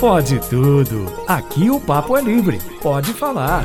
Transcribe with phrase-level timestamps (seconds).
[0.00, 1.06] Pode tudo.
[1.26, 2.58] Aqui o papo é livre.
[2.82, 3.64] Pode falar.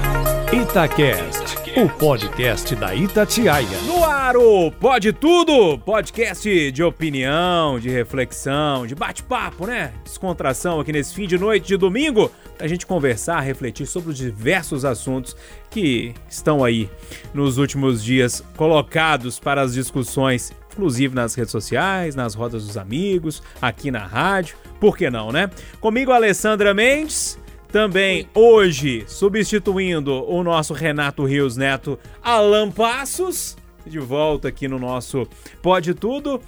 [0.54, 3.78] Itacast, o podcast da Itatiaia.
[3.86, 9.94] No ar o Pode Tudo, podcast de opinião, de reflexão, de bate-papo, né?
[10.04, 14.86] Descontração aqui nesse fim de noite de domingo, pra gente conversar, refletir sobre os diversos
[14.86, 15.36] assuntos
[15.70, 16.90] que estão aí
[17.32, 23.44] nos últimos dias colocados para as discussões, inclusive nas redes sociais, nas rodas dos amigos,
[23.62, 24.56] aqui na rádio.
[24.80, 25.50] Por que não, né?
[25.80, 27.38] Comigo, Alessandra Mendes.
[27.72, 35.28] Também hoje, substituindo o nosso Renato Rios Neto, Alan Passos, de volta aqui no nosso
[35.62, 36.42] Pode Tudo.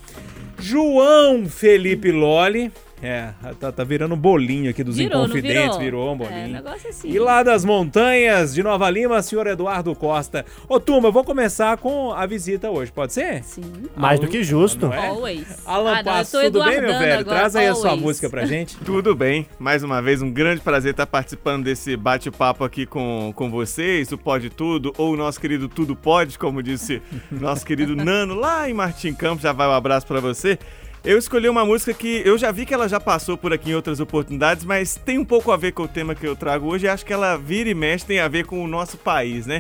[0.58, 3.30] João Felipe Loli, é,
[3.60, 5.80] tá, tá virando um bolinho aqui dos Virou, Inconfidentes, virou?
[5.80, 6.54] virou um É, bolinho.
[6.54, 7.10] negócio assim.
[7.10, 10.46] E lá das montanhas de Nova Lima, senhor Eduardo Costa.
[10.70, 13.44] Ô, turma, eu vou começar com a visita hoje, pode ser?
[13.44, 13.64] Sim.
[13.96, 14.88] Mais do que justo.
[14.88, 15.08] Não é?
[15.08, 15.66] Always.
[15.66, 17.20] Alan Ah, não, tô tudo bem, meu velho?
[17.20, 18.02] agora, Traz aí a sua always.
[18.06, 18.78] música pra gente.
[18.86, 23.50] Tudo bem, mais uma vez um grande prazer estar participando desse bate-papo aqui com, com
[23.50, 28.36] vocês, o Pode Tudo, ou o nosso querido Tudo Pode, como disse nosso querido Nano
[28.36, 30.58] lá em Martim Campos, já vai um abraço pra você.
[31.04, 33.76] Eu escolhi uma música que eu já vi que ela já passou por aqui em
[33.76, 36.86] outras oportunidades, mas tem um pouco a ver com o tema que eu trago hoje,
[36.86, 39.60] e acho que ela vira e mexe, tem a ver com o nosso país, né?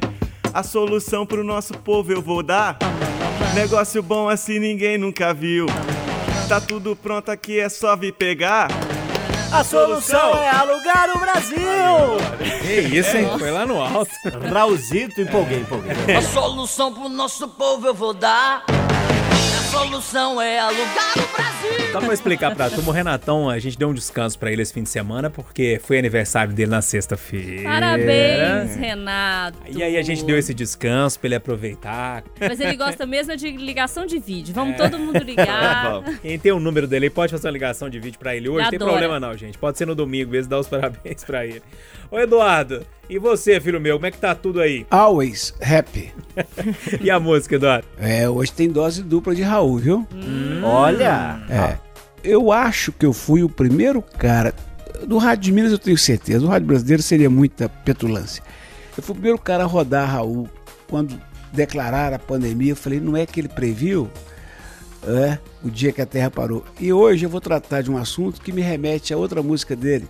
[0.53, 2.77] A solução pro nosso povo eu vou dar.
[3.55, 5.65] Negócio bom assim ninguém nunca viu.
[6.47, 8.67] Tá tudo pronto aqui, é só vir pegar.
[9.51, 11.59] A solução é alugar o Brasil!
[12.61, 13.27] Que isso, hein?
[13.39, 14.11] Foi lá no alto.
[14.53, 15.91] Raulzito, empolguei, empolguei.
[16.15, 18.63] A solução pro nosso povo eu vou dar.
[19.71, 21.91] Solução é alugar o Brasil.
[21.93, 24.73] Só pra explicar pra turma, o Renatão, a gente deu um descanso pra ele esse
[24.73, 27.63] fim de semana, porque foi aniversário dele na sexta-feira.
[27.63, 29.57] Parabéns, Renato.
[29.69, 32.21] E aí a gente deu esse descanso pra ele aproveitar.
[32.37, 34.53] Mas ele gosta mesmo de ligação de vídeo.
[34.53, 36.01] Vamos todo mundo ligar.
[36.03, 36.19] Vamos.
[36.19, 38.63] Quem tem o número dele aí pode fazer uma ligação de vídeo pra ele hoje.
[38.63, 39.57] Não tem problema não, gente.
[39.57, 41.63] Pode ser no domingo mesmo, dar os parabéns pra ele.
[42.09, 44.85] Ô, Eduardo, e você, filho meu, como é que tá tudo aí?
[44.89, 46.11] Always happy.
[47.01, 47.85] E a música, Eduardo?
[47.99, 50.07] É, hoje tem dose dupla de Raul, viu?
[50.63, 51.41] Olha!
[51.49, 51.77] É.
[52.23, 54.53] Eu acho que eu fui o primeiro cara.
[55.05, 56.39] Do Rádio de Minas eu tenho certeza.
[56.39, 58.43] Do Rádio Brasileiro seria muita petulância.
[58.95, 60.47] Eu fui o primeiro cara a rodar Raul.
[60.87, 61.19] Quando
[61.51, 64.09] declararam a pandemia, eu falei, não é que ele previu?
[65.03, 66.63] É, o dia que a Terra parou.
[66.79, 70.07] E hoje eu vou tratar de um assunto que me remete a outra música dele.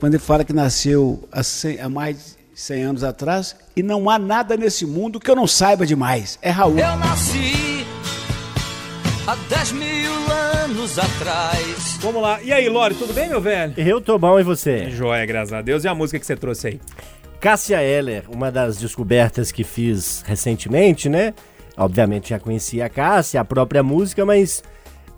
[0.00, 4.08] Quando ele fala que nasceu há, 100 há mais de 100 anos atrás e não
[4.08, 6.38] há nada nesse mundo que eu não saiba demais.
[6.40, 6.78] É Raul.
[6.78, 7.84] Eu nasci
[9.26, 10.12] há 10 mil
[10.62, 11.98] anos atrás.
[12.00, 12.42] Vamos lá.
[12.42, 13.72] E aí, Lore, tudo bem, meu velho?
[13.76, 14.90] Eu tô bom e você?
[14.90, 15.84] Joia, graças a Deus.
[15.84, 16.80] E a música que você trouxe aí?
[17.40, 21.34] Cássia Eller, uma das descobertas que fiz recentemente, né?
[21.76, 24.62] Obviamente já conhecia a Cássia, a própria música, mas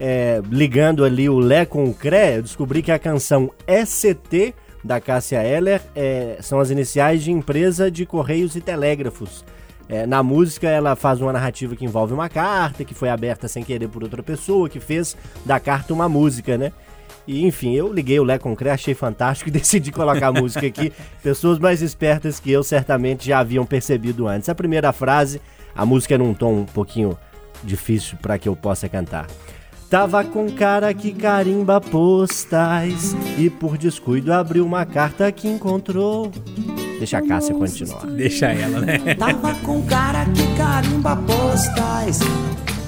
[0.01, 3.51] é, ligando ali o Lé com o Cré, eu descobri que a canção
[3.85, 9.45] ST da Cássia Eller é, são as iniciais de empresa de correios e telégrafos.
[9.89, 13.63] É, na música, ela faz uma narrativa que envolve uma carta que foi aberta sem
[13.63, 16.73] querer por outra pessoa, que fez da carta uma música, né?
[17.27, 20.93] E enfim, eu liguei o Lé Concré, achei fantástico e decidi colocar a música aqui.
[21.23, 24.49] Pessoas mais espertas que eu certamente já haviam percebido antes.
[24.49, 25.41] A primeira frase,
[25.75, 27.17] a música é num tom um pouquinho
[27.63, 29.27] difícil para que eu possa cantar.
[29.91, 36.33] Tava com cara que carimba postais e por descuido abriu uma carta que encontrou.
[36.99, 38.07] Deixa a Cássia continuar.
[38.07, 38.99] Deixa ela, né?
[39.19, 42.21] Tava com cara que carimba postais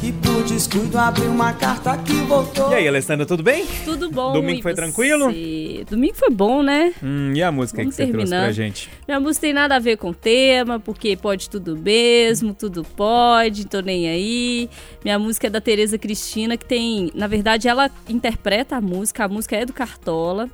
[0.00, 3.66] Que por descuido abriu uma carta que voltou E aí, Alessandra, tudo bem?
[3.84, 4.32] Tudo bom.
[4.32, 4.76] Domingo foi você?
[4.76, 5.26] tranquilo?
[5.91, 6.94] Domingo foi bom, né?
[7.02, 8.54] Hum, e a música Vamos que você trouxe pra terminando.
[8.54, 8.88] gente?
[9.06, 13.66] Minha música tem nada a ver com o tema, porque pode tudo mesmo, tudo pode,
[13.66, 14.70] tô nem aí.
[15.04, 19.28] Minha música é da Tereza Cristina, que tem, na verdade, ela interpreta a música, a
[19.28, 20.48] música é do Cartola.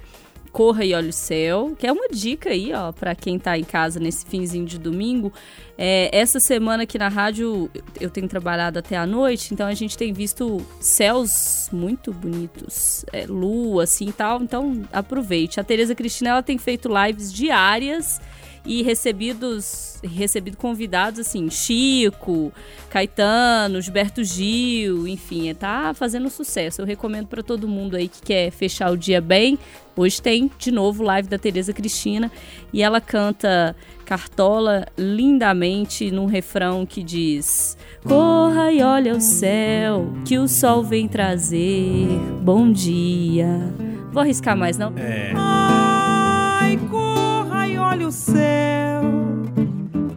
[0.54, 3.64] Corra e Olha o Céu, que é uma dica aí, ó, pra quem tá em
[3.64, 5.32] casa nesse finzinho de domingo.
[5.76, 7.68] É, essa semana aqui na rádio
[8.00, 13.26] eu tenho trabalhado até a noite, então a gente tem visto céus muito bonitos, é,
[13.26, 15.58] lua assim e tal, então aproveite.
[15.58, 18.20] A Tereza Cristina ela tem feito lives diárias
[18.66, 22.52] e recebidos recebido convidados assim, Chico,
[22.90, 26.82] Caetano, Gilberto Gil, enfim, tá fazendo sucesso.
[26.82, 29.58] Eu recomendo para todo mundo aí que quer fechar o dia bem.
[29.96, 32.30] Hoje tem de novo live da Tereza Cristina
[32.72, 40.38] e ela canta Cartola lindamente num refrão que diz: Corra e olha o céu, que
[40.38, 42.06] o sol vem trazer
[42.42, 43.72] bom dia.
[44.12, 44.92] Vou arriscar mais não?
[45.36, 48.53] Ai, corra e olha o céu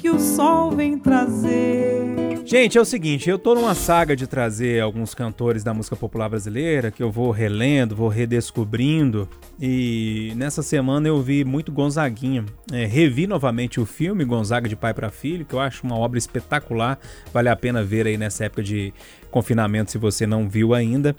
[0.07, 4.81] Que o sol vem trazer Gente, é o seguinte, eu tô numa saga de trazer
[4.81, 9.27] alguns cantores da música popular brasileira que eu vou relendo, vou redescobrindo.
[9.59, 12.45] E nessa semana eu vi muito Gonzaguinha.
[12.71, 16.17] É, revi novamente o filme Gonzaga de Pai para Filho, que eu acho uma obra
[16.17, 16.97] espetacular.
[17.33, 18.93] Vale a pena ver aí nessa época de
[19.29, 21.13] confinamento se você não viu ainda.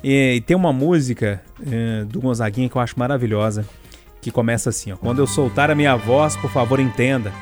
[0.00, 3.66] E, e tem uma música é, do Gonzaguinha que eu acho maravilhosa,
[4.22, 7.32] que começa assim: ó, Quando eu soltar a minha voz, por favor, entenda.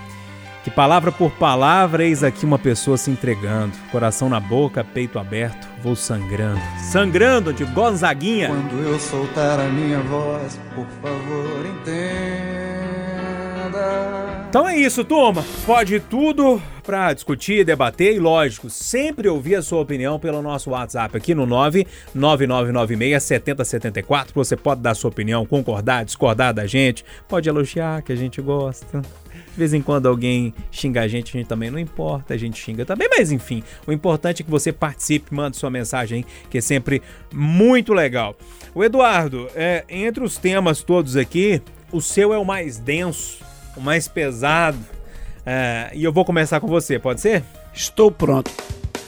[0.67, 3.73] Que palavra por palavra, eis aqui uma pessoa se entregando.
[3.93, 6.61] Coração na boca, peito aberto, vou sangrando.
[6.91, 8.49] Sangrando de Gonzaguinha.
[8.49, 12.57] Quando eu soltar a minha voz, por favor, entenda.
[14.49, 15.45] Então é isso, turma.
[15.65, 21.17] Pode tudo para discutir, debater e, lógico, sempre ouvir a sua opinião pelo nosso WhatsApp
[21.17, 24.31] aqui no 999967074.
[24.35, 29.01] Você pode dar sua opinião, concordar, discordar da gente, pode elogiar, que a gente gosta.
[29.57, 32.61] De vez em quando alguém xinga a gente, a gente também não importa, a gente
[32.61, 36.61] xinga também, mas enfim, o importante é que você participe, mande sua mensagem, que é
[36.61, 37.01] sempre
[37.33, 38.37] muito legal.
[38.75, 43.43] O Eduardo, é, entre os temas todos aqui, o seu é o mais denso,
[43.75, 44.77] o mais pesado,
[45.47, 47.43] é, e eu vou começar com você, pode ser?
[47.73, 48.51] Estou pronto.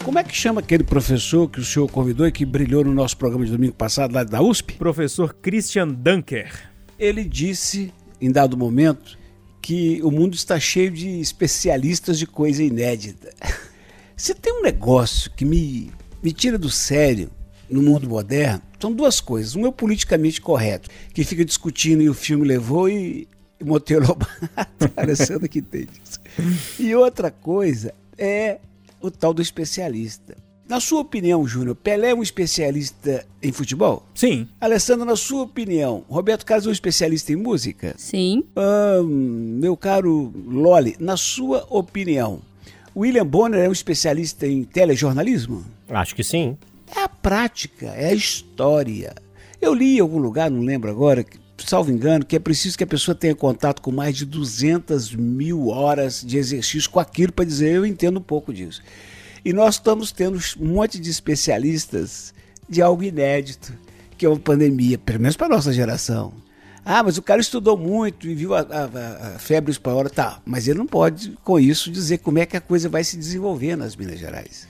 [0.02, 3.18] Como é que chama aquele professor que o senhor convidou e que brilhou no nosso
[3.18, 4.76] programa de domingo passado lá da USP?
[4.78, 6.70] Professor Christian Dunker.
[6.98, 9.18] Ele disse, em dado momento,
[9.68, 13.34] que o mundo está cheio de especialistas de coisa inédita.
[14.16, 15.92] Se tem um negócio que me,
[16.22, 17.30] me tira do sério
[17.68, 19.54] no mundo moderno, são duas coisas.
[19.54, 23.28] Um é o politicamente correto, que fica discutindo e o filme levou e,
[23.60, 26.18] e Monteiro Lobato, Alessandro que tem isso.
[26.78, 28.60] E outra coisa é
[29.02, 30.34] o tal do especialista.
[30.68, 34.04] Na sua opinião, Júnior, Pelé é um especialista em futebol?
[34.14, 34.46] Sim.
[34.60, 37.94] Alessandro, na sua opinião, Roberto Carlos é um especialista em música?
[37.96, 38.44] Sim.
[38.54, 42.42] Ah, meu caro Loli, na sua opinião,
[42.94, 45.64] William Bonner é um especialista em telejornalismo?
[45.88, 46.58] Acho que sim.
[46.94, 49.14] É a prática, é a história.
[49.62, 52.84] Eu li em algum lugar, não lembro agora, que, salvo engano, que é preciso que
[52.84, 57.46] a pessoa tenha contato com mais de 200 mil horas de exercício com aquilo para
[57.46, 58.82] dizer eu entendo um pouco disso.
[59.44, 62.34] E nós estamos tendo um monte de especialistas
[62.68, 63.72] de algo inédito,
[64.16, 66.32] que é uma pandemia, pelo menos para nossa geração.
[66.84, 70.66] Ah, mas o cara estudou muito e viu a, a, a febre espanhola, tá, mas
[70.66, 73.94] ele não pode, com isso, dizer como é que a coisa vai se desenvolver nas
[73.94, 74.66] Minas Gerais.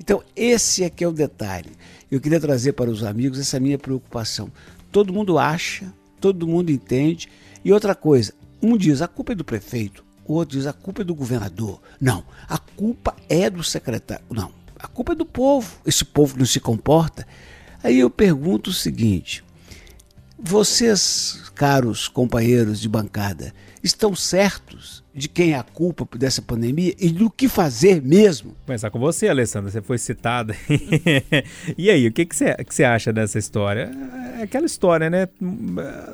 [0.00, 1.70] Então, esse é que é o detalhe.
[2.10, 4.50] Eu queria trazer para os amigos essa minha preocupação.
[4.90, 7.28] Todo mundo acha, todo mundo entende.
[7.64, 8.32] E outra coisa,
[8.62, 11.80] um diz a culpa é do prefeito, o outro diz a culpa é do governador.
[11.98, 14.24] Não, a culpa é do secretário.
[14.30, 15.80] Não, a culpa é do povo.
[15.86, 17.26] Esse povo que não se comporta.
[17.82, 19.42] Aí eu pergunto o seguinte:
[20.38, 27.10] vocês, caros companheiros de bancada, estão certos de quem é a culpa dessa pandemia e
[27.10, 28.50] do que fazer mesmo?
[28.50, 29.70] Vou começar com você, Alessandra.
[29.70, 30.54] Você foi citada.
[31.76, 33.90] e aí, o que, que, você, que você acha dessa história?
[34.38, 35.28] É aquela história, né?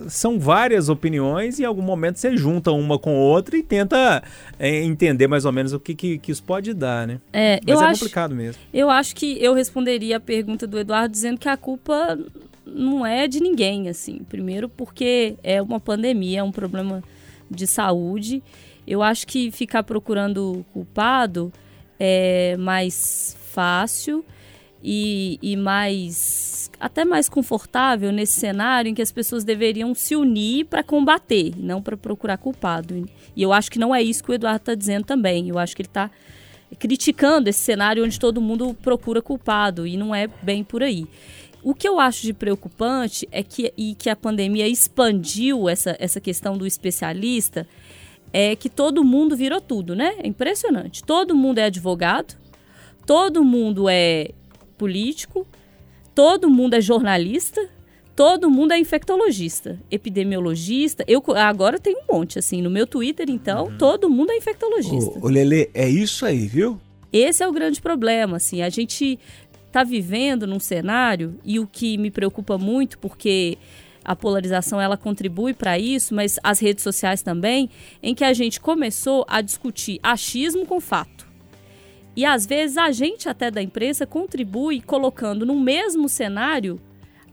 [0.09, 4.23] São várias opiniões e em algum momento você junta uma com outra e tenta
[4.59, 7.21] é, entender mais ou menos o que, que, que isso pode dar, né?
[7.33, 8.61] É, Mas eu é acho, complicado mesmo.
[8.73, 12.19] Eu acho que eu responderia a pergunta do Eduardo dizendo que a culpa
[12.67, 14.21] não é de ninguém, assim.
[14.29, 17.03] Primeiro porque é uma pandemia, é um problema
[17.51, 18.43] de saúde.
[18.87, 21.53] Eu acho que ficar procurando culpado
[21.99, 24.25] é mais fácil
[24.83, 30.67] e, e mais até mais confortável nesse cenário em que as pessoas deveriam se unir
[30.67, 33.09] para combater, não para procurar culpado.
[33.35, 35.49] E eu acho que não é isso que o Eduardo está dizendo também.
[35.49, 36.11] Eu acho que ele está
[36.79, 41.07] criticando esse cenário onde todo mundo procura culpado e não é bem por aí.
[41.63, 46.21] O que eu acho de preocupante é que, e que a pandemia expandiu essa, essa
[46.21, 47.67] questão do especialista,
[48.37, 50.17] é que todo mundo virou tudo, né?
[50.19, 51.05] É impressionante.
[51.05, 52.35] Todo mundo é advogado,
[53.07, 54.33] todo mundo é
[54.77, 55.47] político,
[56.13, 57.71] todo mundo é jornalista,
[58.17, 61.05] todo mundo é infectologista, epidemiologista.
[61.07, 63.79] Eu agora tenho um monte, assim, no meu Twitter, então, uhum.
[63.79, 65.17] todo mundo é infectologista.
[65.21, 66.81] Ô, ô Lele, é isso aí, viu?
[67.13, 69.17] Esse é o grande problema, assim, a gente
[69.65, 73.59] está vivendo num cenário e o que me preocupa muito porque
[74.05, 77.71] a polarização ela contribui para isso, mas as redes sociais também,
[78.03, 81.27] em que a gente começou a discutir achismo com fato.
[82.17, 86.81] E às vezes a gente até da imprensa contribui colocando no mesmo cenário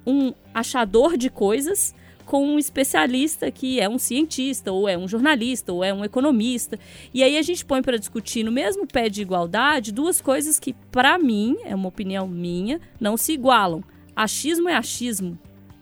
[0.05, 1.93] um achador de coisas
[2.25, 6.79] com um especialista que é um cientista, ou é um jornalista, ou é um economista.
[7.13, 10.73] E aí a gente põe para discutir no mesmo pé de igualdade duas coisas que,
[10.91, 13.83] para mim, é uma opinião minha, não se igualam.
[14.15, 15.37] Achismo é achismo,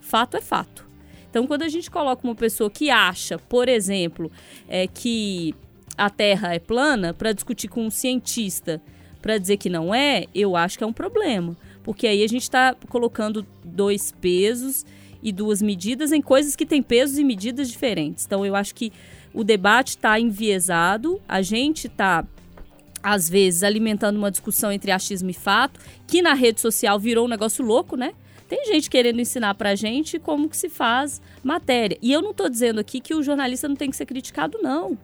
[0.10, 0.88] fato é fato.
[1.30, 4.32] Então, quando a gente coloca uma pessoa que acha, por exemplo,
[4.68, 5.54] é, que
[5.96, 8.82] a Terra é plana, para discutir com um cientista
[9.22, 11.56] para dizer que não é, eu acho que é um problema.
[11.84, 14.86] Porque aí a gente está colocando dois pesos
[15.22, 18.25] e duas medidas em coisas que têm pesos e medidas diferentes.
[18.25, 18.92] Então eu acho que
[19.34, 22.25] o debate está enviesado, a gente está
[23.01, 27.30] às vezes alimentando uma discussão entre achismo e fato, que na rede social virou um
[27.30, 28.13] negócio louco, né?
[28.50, 32.00] Tem gente querendo ensinar pra gente como que se faz matéria.
[32.01, 34.98] E eu não estou dizendo aqui que o jornalista não tem que ser criticado, não.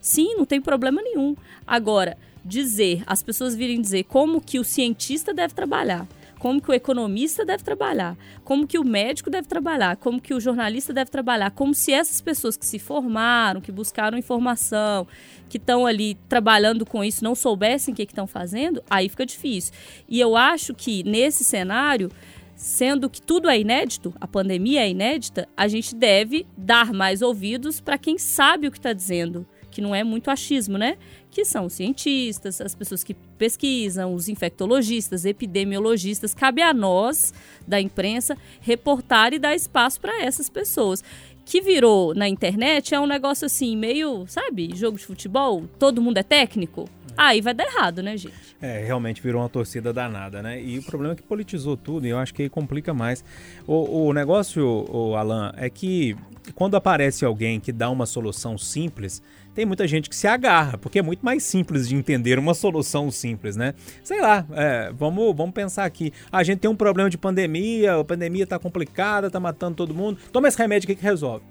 [0.00, 1.36] Sim, não tem problema nenhum.
[1.64, 6.08] Agora, dizer, as pessoas virem dizer como que o cientista deve trabalhar,
[6.40, 10.40] como que o economista deve trabalhar, como que o médico deve trabalhar, como que o
[10.40, 15.06] jornalista deve trabalhar, como se essas pessoas que se formaram, que buscaram informação,
[15.48, 19.72] que estão ali trabalhando com isso, não soubessem o que estão fazendo, aí fica difícil.
[20.08, 22.10] E eu acho que nesse cenário
[22.58, 27.80] sendo que tudo é inédito, a pandemia é inédita, a gente deve dar mais ouvidos
[27.80, 30.98] para quem sabe o que está dizendo, que não é muito achismo, né?
[31.30, 36.34] Que são os cientistas, as pessoas que pesquisam, os infectologistas, epidemiologistas.
[36.34, 37.32] Cabe a nós,
[37.64, 41.04] da imprensa, reportar e dar espaço para essas pessoas
[41.44, 46.18] que virou na internet é um negócio assim, meio, sabe, jogo de futebol, todo mundo
[46.18, 46.86] é técnico.
[47.18, 48.56] Aí vai dar errado, né, gente?
[48.62, 50.62] É, realmente virou uma torcida danada, né?
[50.62, 53.24] E o problema é que politizou tudo e eu acho que aí complica mais.
[53.66, 56.16] O, o negócio, o Alan, é que
[56.54, 59.20] quando aparece alguém que dá uma solução simples,
[59.52, 63.10] tem muita gente que se agarra, porque é muito mais simples de entender uma solução
[63.10, 63.74] simples, né?
[64.04, 66.12] Sei lá, é, vamos, vamos pensar aqui.
[66.30, 70.20] A gente tem um problema de pandemia, a pandemia tá complicada, tá matando todo mundo.
[70.30, 71.44] Toma esse remédio aqui que resolve.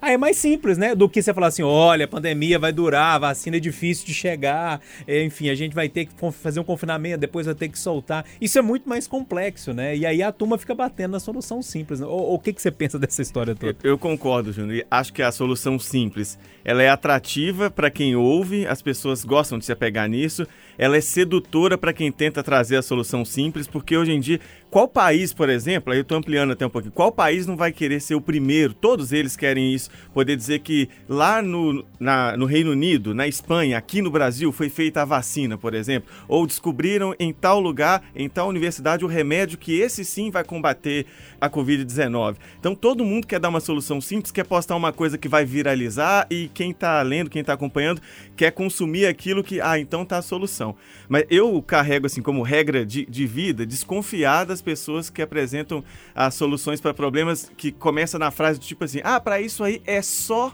[0.00, 0.94] Aí é mais simples, né?
[0.94, 4.14] Do que você falar assim: olha, a pandemia vai durar, a vacina é difícil de
[4.14, 7.78] chegar, é, enfim, a gente vai ter que fazer um confinamento, depois vai ter que
[7.78, 8.24] soltar.
[8.40, 9.96] Isso é muito mais complexo, né?
[9.96, 12.00] E aí a turma fica batendo na solução simples.
[12.00, 12.06] Né?
[12.06, 13.76] O, o que, que você pensa dessa história toda?
[13.82, 14.84] Eu, eu concordo, Júnior.
[14.90, 19.64] Acho que a solução simples ela é atrativa para quem ouve, as pessoas gostam de
[19.64, 20.46] se apegar nisso
[20.78, 24.40] ela é sedutora para quem tenta trazer a solução simples, porque hoje em dia,
[24.76, 27.72] qual país, por exemplo, aí eu estou ampliando até um pouquinho, qual país não vai
[27.72, 28.74] querer ser o primeiro?
[28.74, 33.78] Todos eles querem isso, poder dizer que lá no, na, no Reino Unido, na Espanha,
[33.78, 38.28] aqui no Brasil, foi feita a vacina, por exemplo, ou descobriram em tal lugar, em
[38.28, 41.06] tal universidade, o remédio que esse sim vai combater
[41.40, 42.36] a Covid-19.
[42.60, 46.26] Então todo mundo quer dar uma solução simples, quer postar uma coisa que vai viralizar
[46.30, 48.02] e quem está lendo, quem está acompanhando,
[48.36, 50.76] quer consumir aquilo que, ah, então tá a solução.
[51.08, 56.34] Mas eu carrego assim como regra de, de vida desconfiar das pessoas que apresentam as
[56.34, 60.02] soluções para problemas que começa na frase do tipo assim: "Ah, para isso aí é
[60.02, 60.52] só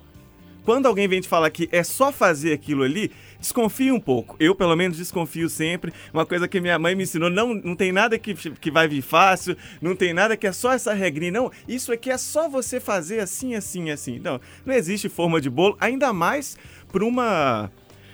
[0.64, 4.36] quando alguém vem te falar que é só fazer aquilo ali, desconfia um pouco.
[4.38, 5.92] Eu, pelo menos, desconfio sempre.
[6.12, 9.02] Uma coisa que minha mãe me ensinou: não, não tem nada que, que vai vir
[9.02, 11.32] fácil, não tem nada que é só essa regrinha.
[11.32, 14.20] Não, isso aqui é só você fazer assim, assim, assim.
[14.20, 16.56] Não, não existe forma de bolo, ainda mais
[16.92, 17.70] para uma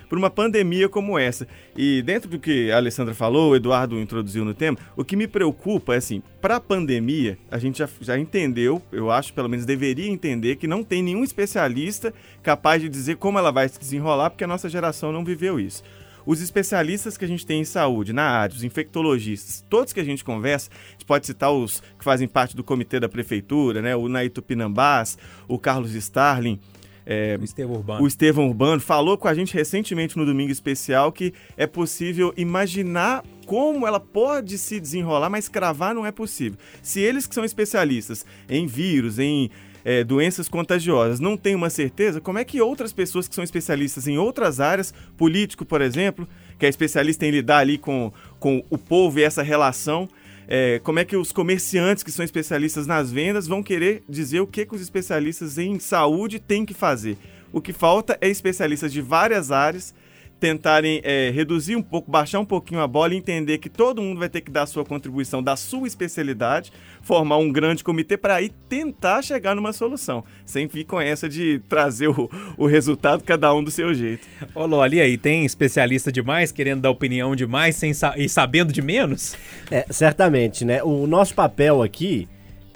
[0.08, 1.46] por uma pandemia como essa.
[1.76, 5.26] E dentro do que a Alessandra falou, o Eduardo introduziu no tema, o que me
[5.26, 9.66] preocupa é assim, para a pandemia, a gente já, já entendeu, eu acho, pelo menos
[9.66, 12.12] deveria entender, que não tem nenhum especialista
[12.42, 15.82] capaz de dizer como ela vai se desenrolar, porque a nossa geração não viveu isso.
[16.26, 20.04] Os especialistas que a gente tem em saúde, na área, os infectologistas, todos que a
[20.04, 23.96] gente conversa, a gente pode citar os que fazem parte do comitê da prefeitura, né?
[23.96, 25.16] O Naito Pinambás,
[25.48, 26.60] o Carlos Starling,
[27.08, 28.04] é, Estevão Urbano.
[28.04, 33.24] O Estevão Urbano falou com a gente recentemente no Domingo Especial que é possível imaginar
[33.46, 36.58] como ela pode se desenrolar, mas cravar não é possível.
[36.82, 39.50] Se eles que são especialistas em vírus, em
[39.82, 44.06] é, doenças contagiosas, não têm uma certeza, como é que outras pessoas que são especialistas
[44.06, 48.76] em outras áreas, político, por exemplo, que é especialista em lidar ali com, com o
[48.76, 50.06] povo e essa relação,
[50.48, 54.46] é, como é que os comerciantes que são especialistas nas vendas vão querer dizer o
[54.46, 57.18] que, que os especialistas em saúde têm que fazer.
[57.52, 59.94] O que falta é especialistas de várias áreas
[60.38, 64.18] tentarem é, reduzir um pouco, baixar um pouquinho a bola e entender que todo mundo
[64.18, 68.36] vai ter que dar a sua contribuição da sua especialidade, formar um grande comitê para
[68.36, 73.52] aí tentar chegar numa solução, sem vir com essa de trazer o, o resultado cada
[73.52, 74.26] um do seu jeito.
[74.54, 78.82] Ô Loli, aí tem especialista demais querendo dar opinião demais sem sa e sabendo de
[78.82, 79.36] menos?
[79.70, 80.82] É, certamente, né?
[80.82, 82.28] O nosso papel aqui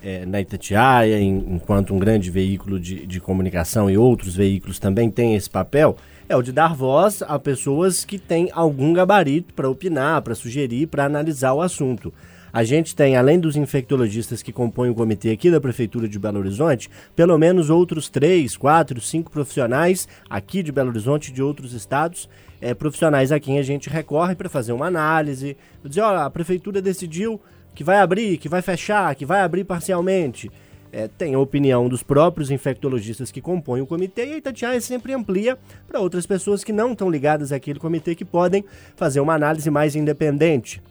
[0.03, 5.11] é, na Itatiaia, em, enquanto um grande veículo de, de comunicação e outros veículos também
[5.11, 5.97] têm esse papel,
[6.33, 10.87] é o de dar voz a pessoas que têm algum gabarito para opinar, para sugerir,
[10.87, 12.13] para analisar o assunto.
[12.51, 16.39] A gente tem, além dos infectologistas que compõem o comitê aqui da Prefeitura de Belo
[16.39, 21.75] Horizonte, pelo menos outros três, quatro, cinco profissionais aqui de Belo Horizonte e de outros
[21.75, 22.29] estados,
[22.63, 26.81] é, profissionais a quem a gente recorre para fazer uma análise, dizer, olha, a Prefeitura
[26.81, 27.39] decidiu
[27.75, 30.51] que vai abrir, que vai fechar, que vai abrir parcialmente.
[30.93, 35.15] É, tem a opinião dos próprios infectologistas que compõem o comitê e a Itatiaia sempre
[35.15, 35.59] amplia
[35.89, 38.63] para outras pessoas que não estão ligadas àquele comitê que podem
[38.95, 40.83] fazer uma análise mais independente.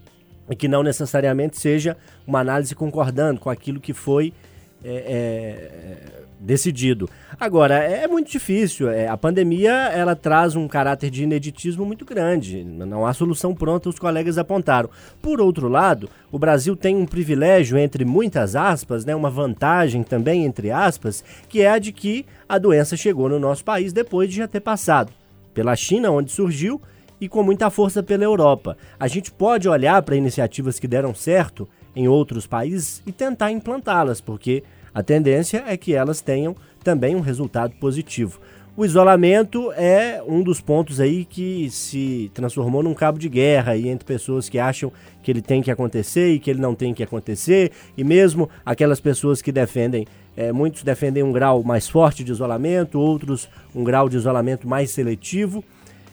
[0.50, 4.34] E que não necessariamente seja uma análise concordando com aquilo que foi
[4.83, 7.09] é, é, decidido.
[7.39, 8.89] Agora, é, muito difícil.
[8.89, 12.63] É, a pandemia ela traz um caráter de ineditismo muito grande.
[12.63, 14.89] Não há solução pronta, os colegas apontaram.
[15.21, 20.45] Por outro lado, o Brasil tem um privilégio, entre muitas aspas, né, uma vantagem também,
[20.45, 24.38] entre aspas, que é a de que a doença chegou no nosso país depois de
[24.38, 25.11] já ter passado
[25.53, 26.81] pela China, onde surgiu,
[27.19, 28.75] e com muita força pela Europa.
[29.00, 34.21] A gente pode olhar para iniciativas que deram certo em outros países e tentar implantá-las,
[34.21, 38.39] porque a tendência é que elas tenham também um resultado positivo.
[38.75, 43.89] O isolamento é um dos pontos aí que se transformou num cabo de guerra aí
[43.89, 47.03] entre pessoas que acham que ele tem que acontecer e que ele não tem que
[47.03, 50.07] acontecer, e mesmo aquelas pessoas que defendem,
[50.38, 54.91] é, muitos defendem um grau mais forte de isolamento, outros um grau de isolamento mais
[54.91, 55.63] seletivo,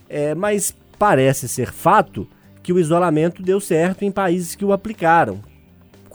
[0.08, 2.26] é, mas parece ser fato
[2.61, 5.40] que o isolamento deu certo em países que o aplicaram,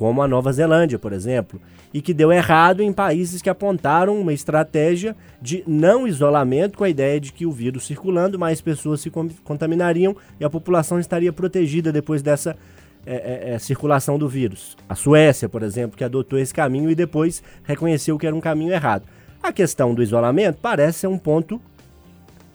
[0.04, 1.62] como a Nova Zelândia, por exemplo,
[1.94, 6.90] e que deu errado em países que apontaram uma estratégia de não isolamento com a
[6.90, 11.90] ideia de que o vírus circulando, mais pessoas se contaminariam e a população estaria protegida
[11.90, 12.54] depois dessa
[13.06, 14.76] é, é, é, circulação do vírus.
[14.90, 18.74] A Suécia, por exemplo, que adotou esse caminho e depois reconheceu que era um caminho
[18.74, 19.06] errado.
[19.42, 21.62] A questão do isolamento parece ser um ponto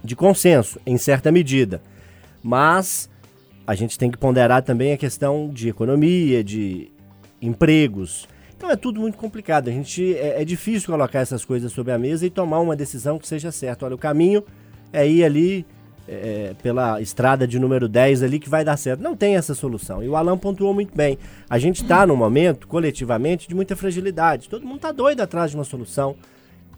[0.05, 1.81] de consenso, em certa medida,
[2.43, 3.09] mas
[3.67, 6.93] a gente tem que ponderar também a questão de economia, de
[7.41, 8.27] empregos.
[8.57, 9.69] Então é tudo muito complicado.
[9.69, 13.19] A gente é, é, difícil colocar essas coisas sobre a mesa e tomar uma decisão
[13.19, 13.87] que seja certa.
[13.87, 14.43] Olha, o caminho
[14.93, 15.65] é ir ali
[16.09, 19.01] é, pela estrada de número 10 ali que vai dar certo.
[19.01, 20.03] Não tem essa solução.
[20.03, 21.19] E o Alan pontuou muito bem.
[21.49, 24.49] A gente está num momento, coletivamente, de muita fragilidade.
[24.49, 26.17] Todo mundo está doido atrás de uma solução.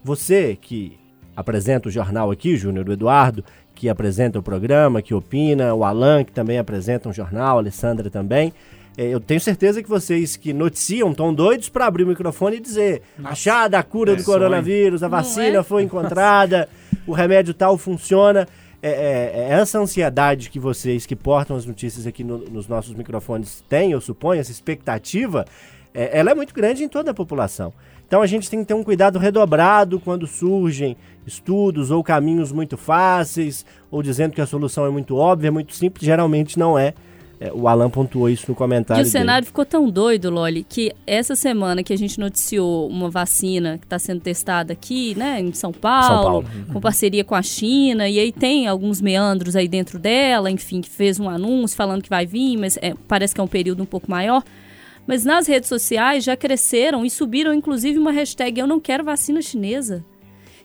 [0.03, 0.99] Você que
[1.35, 6.31] apresenta o jornal aqui, Júnior, Eduardo, que apresenta o programa, que opina, o Alan, que
[6.31, 8.53] também apresenta um jornal, a Alessandra também.
[8.97, 12.59] É, eu tenho certeza que vocês que noticiam estão doidos para abrir o microfone e
[12.59, 15.63] dizer: achada a cura é do coronavírus, a vacina é?
[15.63, 16.67] foi encontrada,
[17.07, 18.47] o remédio tal funciona.
[18.83, 22.95] É, é, é, essa ansiedade que vocês que portam as notícias aqui no, nos nossos
[22.95, 25.45] microfones têm, eu suponho, essa expectativa,
[25.93, 27.71] é, ela é muito grande em toda a população.
[28.07, 32.75] Então a gente tem que ter um cuidado redobrado quando surgem estudos ou caminhos muito
[32.75, 36.93] fáceis, ou dizendo que a solução é muito óbvia, muito simples, geralmente não é.
[37.43, 39.03] É, o Alan pontuou isso no comentário.
[39.03, 43.09] E o cenário ficou tão doido, Loli, que essa semana que a gente noticiou uma
[43.09, 47.33] vacina que está sendo testada aqui, né, em São Paulo, São Paulo, com parceria com
[47.33, 51.75] a China, e aí tem alguns meandros aí dentro dela, enfim, que fez um anúncio
[51.75, 54.43] falando que vai vir, mas é, parece que é um período um pouco maior.
[55.07, 59.41] Mas nas redes sociais já cresceram e subiram, inclusive, uma hashtag Eu não quero vacina
[59.41, 60.05] chinesa.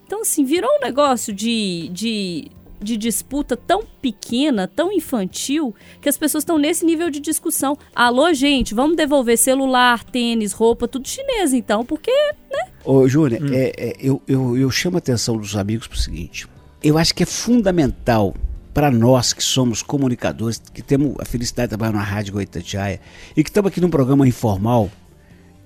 [0.07, 6.17] Então, assim, virou um negócio de, de de disputa tão pequena, tão infantil, que as
[6.17, 7.77] pessoas estão nesse nível de discussão.
[7.95, 12.71] Alô, gente, vamos devolver celular, tênis, roupa, tudo chinês, então, porque, né?
[12.85, 13.53] Ô, Júlia, hum.
[13.53, 16.47] é, é, eu, eu, eu chamo a atenção dos amigos para o seguinte:
[16.83, 18.35] eu acho que é fundamental
[18.73, 23.01] para nós que somos comunicadores, que temos a felicidade de trabalhar na Rádio Goitatiaia
[23.37, 24.91] e que estamos aqui num programa informal,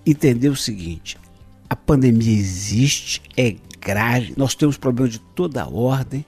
[0.07, 1.19] entender o seguinte:
[1.69, 6.25] a pandemia existe, é grave, nós temos problemas de toda ordem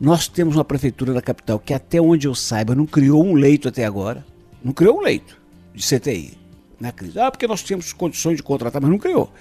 [0.00, 3.68] nós temos uma prefeitura da capital que, até onde eu saiba, não criou um leito
[3.68, 4.24] até agora.
[4.62, 5.36] Não criou um leito
[5.74, 6.38] de CTI
[6.78, 7.18] na crise.
[7.18, 9.32] Ah, porque nós temos condições de contratar, mas não criou.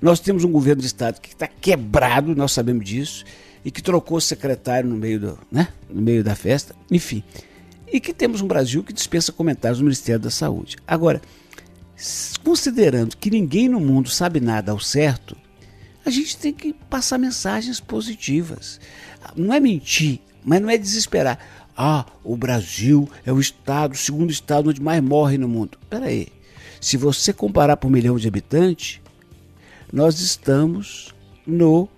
[0.00, 3.24] Nós temos um governo de estado que está quebrado, nós sabemos disso,
[3.64, 7.22] e que trocou secretário no meio, do, né, no meio da festa, enfim.
[7.86, 10.76] E que temos um Brasil que dispensa comentários no Ministério da Saúde.
[10.86, 11.22] Agora,
[12.42, 15.36] considerando que ninguém no mundo sabe nada ao certo,
[16.04, 18.80] a gente tem que passar mensagens positivas.
[19.36, 21.38] Não é mentir, mas não é desesperar.
[21.76, 25.78] Ah, o Brasil é o estado, o segundo estado onde mais morre no mundo.
[25.82, 26.28] Espera aí.
[26.80, 29.00] Se você comparar por milhão de habitantes,
[29.92, 31.14] nós estamos
[31.46, 31.88] no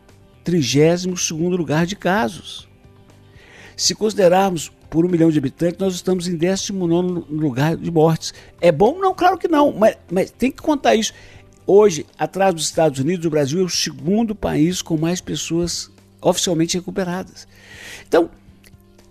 [0.45, 2.69] 32 lugar de casos.
[3.77, 8.33] Se considerarmos por um milhão de habitantes, nós estamos em 19 lugar de mortes.
[8.61, 8.99] É bom?
[8.99, 11.13] Não, claro que não, mas, mas tem que contar isso.
[11.67, 15.91] Hoje, atrás dos Estados Unidos, o Brasil é o segundo país com mais pessoas
[16.25, 17.47] oficialmente recuperadas.
[18.09, 18.31] Então,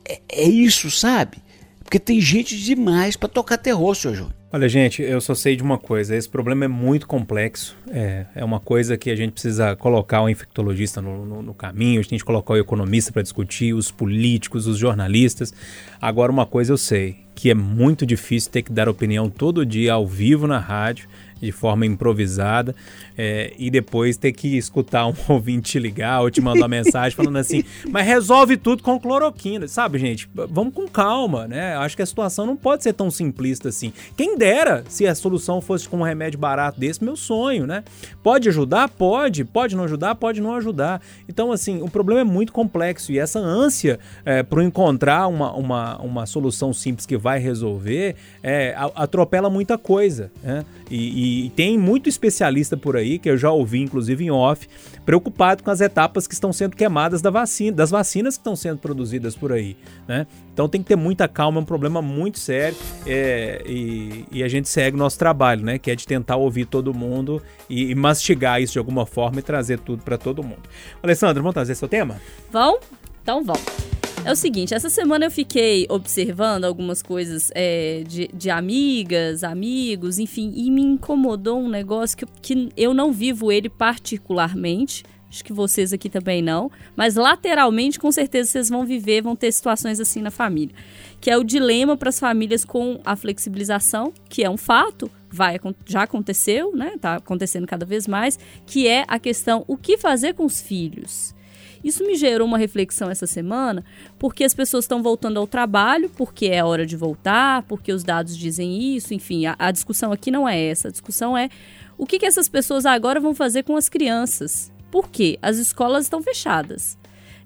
[0.08, 1.38] é, é isso, sabe?
[1.84, 4.34] Porque tem gente demais para tocar terror, senhor Júnior.
[4.52, 7.76] Olha, gente, eu só sei de uma coisa: esse problema é muito complexo.
[7.90, 12.00] É, é uma coisa que a gente precisa colocar o infectologista no, no, no caminho,
[12.00, 15.54] a gente colocar o economista para discutir, os políticos, os jornalistas.
[16.00, 19.94] Agora, uma coisa eu sei: que é muito difícil ter que dar opinião todo dia
[19.94, 21.10] ao vivo na rádio
[21.44, 22.76] de forma improvisada,
[23.18, 27.16] é, e depois ter que escutar um ouvinte te ligar ou te mandar uma mensagem
[27.16, 30.30] falando assim, mas resolve tudo com cloroquina, sabe, gente?
[30.34, 31.76] Vamos com calma, né?
[31.78, 33.92] Acho que a situação não pode ser tão simplista assim.
[34.16, 37.84] Quem dera se a solução fosse com um remédio barato desse, meu sonho, né?
[38.22, 38.90] Pode ajudar?
[38.90, 39.44] Pode.
[39.44, 40.16] Pode não ajudar?
[40.16, 41.02] Pode não ajudar.
[41.28, 45.98] Então, assim, o problema é muito complexo e essa ânsia é, para encontrar uma, uma,
[45.98, 50.64] uma solução simples que vai resolver é, atropela muita coisa, né?
[50.90, 54.68] E, e, tem muito especialista por aí, que eu já ouvi, inclusive em off,
[55.06, 58.78] preocupado com as etapas que estão sendo queimadas da vacina, das vacinas que estão sendo
[58.80, 59.76] produzidas por aí.
[60.08, 60.28] Né?
[60.54, 64.48] Então tem que ter muita calma, é um problema muito sério é, e, e, a
[64.48, 65.78] gente segue o nosso trabalho, né?
[65.78, 69.42] que é de tentar ouvir todo mundo e, e mastigar isso de alguma forma e
[69.42, 70.64] trazer tudo para todo mundo.
[71.02, 72.20] Alessandra, vamos trazer seu tema?
[72.52, 72.80] Vão?
[73.22, 74.03] Então vão.
[74.26, 80.18] É o seguinte, essa semana eu fiquei observando algumas coisas é, de, de, amigas, amigos,
[80.18, 85.04] enfim, e me incomodou um negócio que, que eu não vivo ele particularmente.
[85.30, 86.72] Acho que vocês aqui também não.
[86.96, 90.74] Mas lateralmente, com certeza, vocês vão viver, vão ter situações assim na família.
[91.20, 95.60] Que é o dilema para as famílias com a flexibilização, que é um fato, vai,
[95.86, 96.94] já aconteceu, né?
[97.02, 101.36] Tá acontecendo cada vez mais, que é a questão o que fazer com os filhos.
[101.84, 103.84] Isso me gerou uma reflexão essa semana,
[104.18, 108.38] porque as pessoas estão voltando ao trabalho, porque é hora de voltar, porque os dados
[108.38, 110.88] dizem isso, enfim, a, a discussão aqui não é essa.
[110.88, 111.50] A discussão é
[111.98, 114.72] o que, que essas pessoas agora vão fazer com as crianças.
[114.90, 115.38] Por quê?
[115.42, 116.98] As escolas estão fechadas.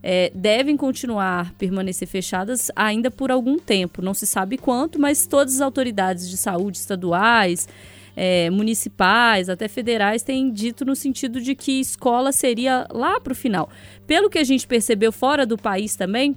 [0.03, 5.55] É, devem continuar permanecer fechadas ainda por algum tempo, não se sabe quanto, mas todas
[5.55, 7.67] as autoridades de saúde estaduais,
[8.19, 13.35] é, municipais, até federais, têm dito no sentido de que escola seria lá para o
[13.35, 13.69] final.
[14.07, 16.35] Pelo que a gente percebeu fora do país também,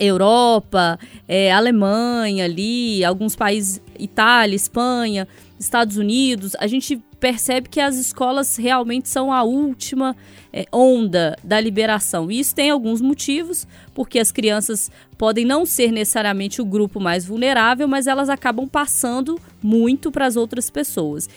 [0.00, 5.28] Europa, é, Alemanha ali, alguns países, Itália, Espanha,
[5.60, 10.14] Estados Unidos, a gente percebe que as escolas realmente são a última
[10.52, 12.30] é, onda da liberação.
[12.30, 17.24] E isso tem alguns motivos, porque as crianças podem não ser necessariamente o grupo mais
[17.24, 21.28] vulnerável, mas elas acabam passando muito para as outras pessoas.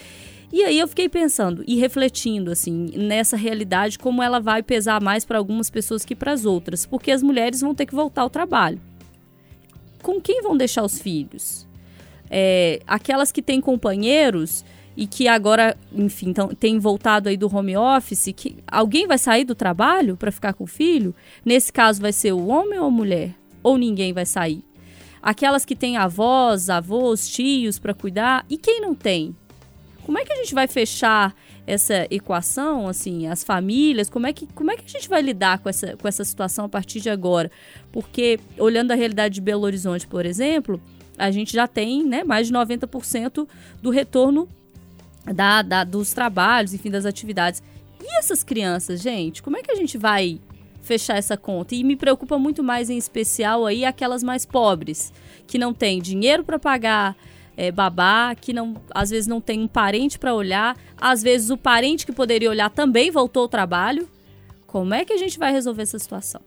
[0.54, 5.26] E aí eu fiquei pensando e refletindo assim nessa realidade como ela vai pesar mais
[5.26, 8.30] para algumas pessoas que para as outras, porque as mulheres vão ter que voltar ao
[8.30, 8.80] trabalho.
[10.04, 11.68] Com quem vão deixar os filhos?
[12.30, 14.64] É, aquelas que têm companheiros
[15.00, 19.46] e que agora, enfim, tão, tem voltado aí do home office, que alguém vai sair
[19.46, 21.16] do trabalho para ficar com o filho?
[21.46, 23.34] Nesse caso vai ser o homem ou a mulher?
[23.64, 24.62] Ou ninguém vai sair?
[25.22, 29.34] Aquelas que têm avós, avós, tios para cuidar, e quem não tem?
[30.04, 31.34] Como é que a gente vai fechar
[31.66, 35.60] essa equação, assim, as famílias, como é que, como é que a gente vai lidar
[35.60, 37.50] com essa, com essa situação a partir de agora?
[37.90, 40.82] Porque, olhando a realidade de Belo Horizonte, por exemplo,
[41.18, 43.48] a gente já tem né, mais de 90%
[43.82, 44.50] do retorno
[45.26, 47.62] da, da, dos trabalhos, enfim, das atividades.
[48.02, 50.40] E essas crianças, gente, como é que a gente vai
[50.82, 51.76] fechar essa conta?
[51.76, 55.14] E me preocupa muito mais, em especial, aí aquelas mais pobres,
[55.46, 57.16] que não têm dinheiro para pagar
[57.58, 61.58] é, babá, que não, às vezes não tem um parente para olhar, às vezes o
[61.58, 64.08] parente que poderia olhar também voltou ao trabalho.
[64.66, 66.42] Como é que a gente vai resolver essa situação?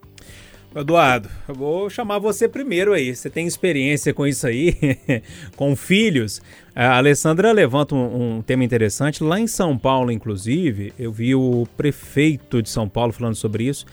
[0.75, 3.15] Eduardo, eu vou chamar você primeiro aí.
[3.15, 4.75] Você tem experiência com isso aí,
[5.55, 6.41] com filhos.
[6.75, 9.23] A Alessandra levanta um, um, tema interessante.
[9.23, 13.85] Lá em São Paulo, inclusive, eu vi o prefeito de São Paulo falando sobre isso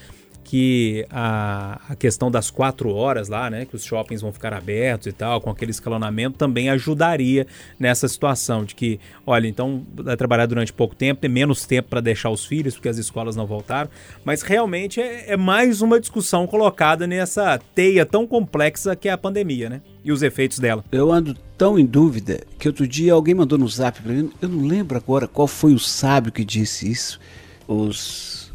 [0.50, 5.06] que a, a questão das quatro horas lá, né, que os shoppings vão ficar abertos
[5.06, 7.46] e tal, com aquele escalonamento, também ajudaria
[7.78, 12.02] nessa situação de que, olha, então vai trabalhar durante pouco tempo, tem menos tempo para
[12.02, 13.92] deixar os filhos, porque as escolas não voltaram,
[14.26, 19.18] mas realmente é, é mais uma discussão colocada nessa teia tão complexa que é a
[19.20, 19.82] pandemia, né?
[20.04, 20.84] E os efeitos dela.
[20.92, 24.50] Eu ando tão em dúvida que outro dia alguém mandou no zap para mim, eu
[24.50, 27.20] não lembro agora qual foi o sábio que disse isso.
[27.68, 28.49] Os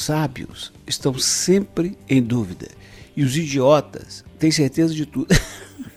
[0.00, 2.68] sábios estão sempre em dúvida.
[3.16, 5.34] E os idiotas têm certeza de tudo.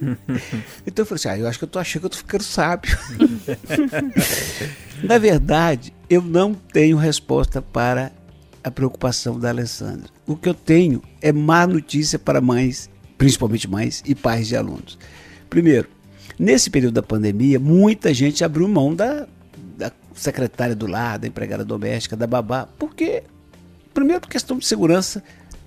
[0.85, 2.43] então eu falei assim: ah, eu acho que eu tô achando que eu tô ficando
[2.43, 2.97] sábio.
[5.03, 8.11] Na verdade, eu não tenho resposta para
[8.63, 10.09] a preocupação da Alessandra.
[10.25, 14.97] O que eu tenho é má notícia para mães, principalmente mães e pais de alunos.
[15.49, 15.89] Primeiro,
[16.39, 19.27] nesse período da pandemia, muita gente abriu mão da,
[19.77, 23.23] da secretária do lar, da empregada doméstica, da babá, porque
[23.93, 25.23] Primeiro, questão de segurança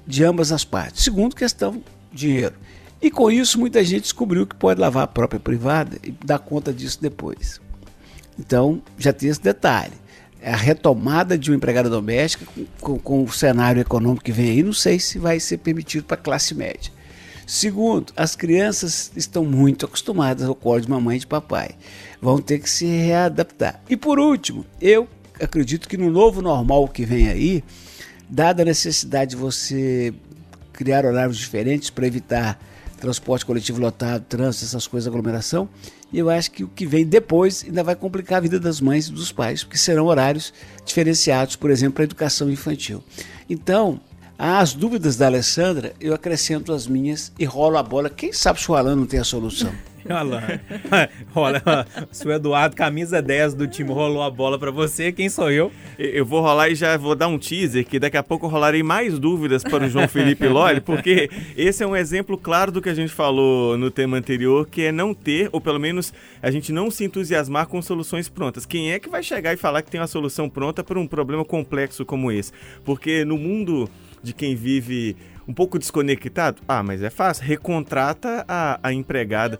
[0.06, 1.04] de ambas as partes.
[1.04, 2.54] Segundo, questão dinheiro.
[3.00, 6.72] E com isso, muita gente descobriu que pode lavar a própria privada e dar conta
[6.72, 7.60] disso depois.
[8.38, 9.92] Então, já tem esse detalhe.
[10.40, 12.46] É a retomada de uma empregada doméstica
[12.80, 16.16] com, com, o cenário econômico que vem aí, não sei se vai ser permitido para
[16.16, 16.92] a classe média.
[17.46, 21.70] Segundo, as crianças estão muito acostumadas ao colo de mamãe e de papai.
[22.20, 23.80] Vão ter que se readaptar.
[23.88, 25.08] E por último, eu
[25.40, 27.64] acredito que no novo normal que vem aí,
[28.28, 30.12] dada a necessidade de você
[30.72, 32.60] criar horários diferentes para evitar
[33.00, 35.68] transporte coletivo lotado, trânsito, essas coisas, aglomeração,
[36.12, 39.12] eu acho que o que vem depois ainda vai complicar a vida das mães e
[39.12, 40.52] dos pais, porque serão horários
[40.84, 43.02] diferenciados, por exemplo, para a educação infantil.
[43.48, 44.00] Então,
[44.38, 48.08] às dúvidas da Alessandra, eu acrescento as minhas e rolo a bola.
[48.08, 49.72] Quem sabe se o Alan não tem a solução?
[50.08, 50.60] Olha
[51.34, 51.62] Olha,
[52.10, 55.72] se o Eduardo, camisa 10 do time, rolou a bola para você, quem sou eu?
[55.98, 59.18] Eu vou rolar e já vou dar um teaser que daqui a pouco rolarei mais
[59.18, 62.94] dúvidas para o João Felipe Lolli, porque esse é um exemplo claro do que a
[62.94, 66.90] gente falou no tema anterior, que é não ter, ou pelo menos a gente não
[66.90, 68.66] se entusiasmar com soluções prontas.
[68.66, 71.44] Quem é que vai chegar e falar que tem uma solução pronta para um problema
[71.44, 72.52] complexo como esse?
[72.84, 73.88] Porque no mundo
[74.22, 75.16] de quem vive
[75.46, 79.58] um pouco desconectado, ah, mas é fácil, recontrata a, a empregada.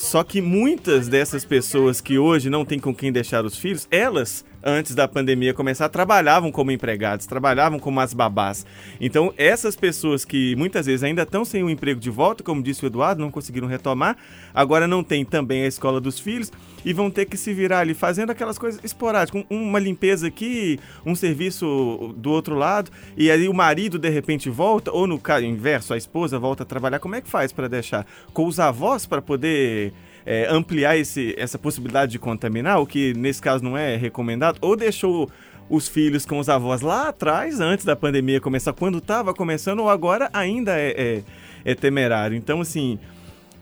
[0.00, 4.44] Só que muitas dessas pessoas que hoje não têm com quem deixar os filhos, elas
[4.68, 8.64] antes da pandemia começar, trabalhavam como empregados, trabalhavam como as babás.
[9.00, 12.84] Então, essas pessoas que muitas vezes ainda estão sem o emprego de volta, como disse
[12.84, 14.16] o Eduardo, não conseguiram retomar,
[14.54, 16.52] agora não tem também a escola dos filhos
[16.84, 21.14] e vão ter que se virar ali fazendo aquelas coisas esporádicas, uma limpeza aqui, um
[21.14, 25.92] serviço do outro lado, e aí o marido de repente volta, ou no caso inverso,
[25.92, 26.98] a esposa volta a trabalhar.
[26.98, 28.06] Como é que faz para deixar?
[28.32, 29.92] Com os avós para poder
[30.30, 34.76] é, ampliar esse, essa possibilidade de contaminar, o que nesse caso não é recomendado, ou
[34.76, 35.30] deixou
[35.70, 39.88] os filhos com os avós lá atrás, antes da pandemia começar, quando estava começando, ou
[39.88, 41.22] agora ainda é, é,
[41.64, 42.36] é, temerário.
[42.36, 42.98] Então, assim,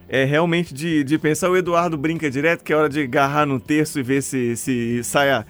[0.09, 1.50] é realmente de, de pensar.
[1.50, 5.05] O Eduardo brinca direto que é hora de agarrar no terço e ver se, se
[5.05, 5.46] sai a,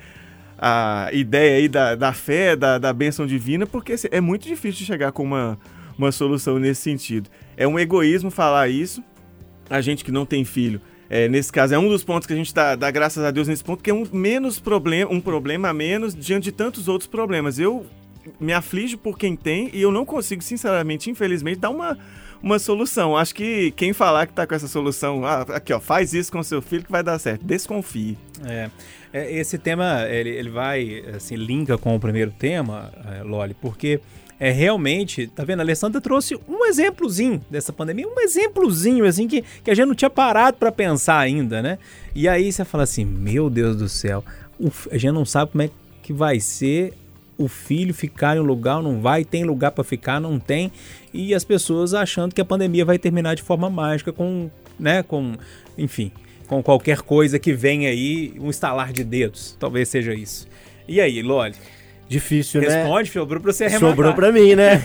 [0.59, 5.13] a ideia aí da, da fé, da, da bênção divina, porque é muito difícil chegar
[5.13, 5.59] com uma,
[5.97, 7.31] uma solução nesse sentido.
[7.57, 9.03] É um egoísmo falar isso.
[9.71, 12.37] A gente que não tem filho é, nesse caso, é um dos pontos que a
[12.37, 15.69] gente dá, dá graças a Deus nesse ponto, que é um menos problema, um problema
[15.69, 17.59] a menos diante de tantos outros problemas.
[17.59, 17.87] Eu
[18.41, 21.97] me aflijo por quem tem e eu não consigo, sinceramente, infelizmente, dar uma,
[22.43, 23.17] uma solução.
[23.17, 26.43] Acho que quem falar que tá com essa solução, ah, aqui ó, faz isso com
[26.43, 27.45] seu filho que vai dar certo.
[27.45, 28.19] Desconfie.
[28.45, 28.71] É,
[29.13, 34.01] é esse tema, ele, ele vai, assim, linka com o primeiro tema, é, Loli, porque
[34.39, 35.61] é realmente, tá vendo?
[35.61, 39.95] A Alessandra trouxe um exemplozinho dessa pandemia, um exemplozinho assim que, que a gente não
[39.95, 41.79] tinha parado para pensar ainda, né?
[42.15, 44.25] E aí você fala assim: "Meu Deus do céu,
[44.91, 45.71] a gente não sabe como é
[46.03, 46.93] que vai ser
[47.39, 50.73] o filho ficar em um lugar, não vai, tem lugar para ficar, não tem,
[51.13, 55.35] e as pessoas achando que a pandemia vai terminar de forma mágica com, né, com,
[55.77, 56.11] enfim,
[56.47, 60.49] com qualquer coisa que venha aí, um estalar de dedos, talvez seja isso.
[60.89, 61.55] E aí, Loli?
[62.09, 62.83] Difícil, Responde, né?
[62.85, 63.91] Responde, sobrou pra você arrematar.
[63.91, 64.83] Sobrou pra mim, né?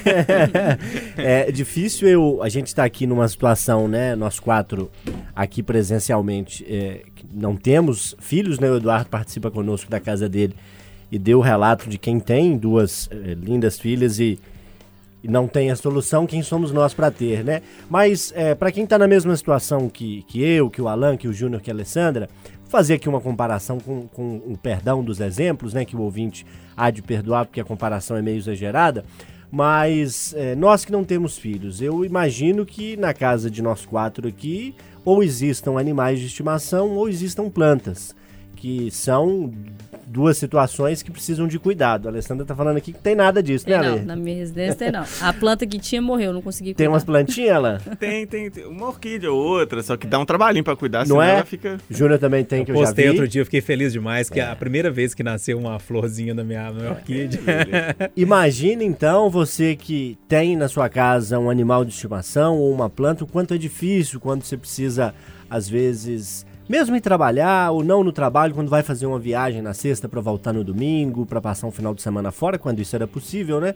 [1.18, 2.42] é difícil eu...
[2.42, 4.16] A gente tá aqui numa situação, né?
[4.16, 4.90] Nós quatro
[5.36, 7.02] aqui presencialmente é,
[7.34, 8.70] não temos filhos, né?
[8.70, 10.56] O Eduardo participa conosco da casa dele
[11.12, 14.40] e deu o relato de quem tem duas é, lindas filhas e,
[15.24, 17.62] e, não tem a solução, quem somos nós para ter, né?
[17.90, 21.28] Mas é, para quem tá na mesma situação que, que eu, que o Alan, que
[21.28, 22.30] o Júnior, que a Alessandra,
[22.72, 25.86] fazer aqui uma comparação com, com o perdão dos exemplos, né?
[25.86, 29.06] Que o ouvinte há de perdoar porque a comparação é meio exagerada.
[29.52, 34.28] Mas é, nós que não temos filhos, eu imagino que na casa de nós quatro
[34.28, 38.16] aqui ou existam animais de estimação ou existam plantas,
[38.56, 39.52] que são
[40.12, 42.08] duas situações que precisam de cuidado.
[42.08, 44.76] A Alessandra tá falando aqui que tem nada disso, tem né, Não, na minha residência
[44.76, 45.06] tem não.
[45.22, 46.78] A planta que tinha morreu, não consegui cuidar.
[46.78, 47.80] Tem umas plantinhas lá?
[47.98, 51.22] tem, tem, tem, Uma orquídea ou outra, só que dá um trabalhinho pra cuidar, não
[51.22, 51.36] é?
[51.36, 51.78] ela fica...
[51.90, 52.88] Júnior também tem, eu que eu já vi.
[52.88, 55.80] postei outro dia, eu fiquei feliz demais, que é a primeira vez que nasceu uma
[55.80, 57.40] florzinha na minha, na minha orquídea.
[58.16, 63.24] Imagina, então, você que tem na sua casa um animal de estimação ou uma planta,
[63.24, 65.14] o quanto é difícil quando você precisa,
[65.50, 69.74] às vezes mesmo em trabalhar ou não no trabalho, quando vai fazer uma viagem na
[69.74, 73.06] sexta para voltar no domingo, para passar um final de semana fora, quando isso era
[73.06, 73.76] possível, né?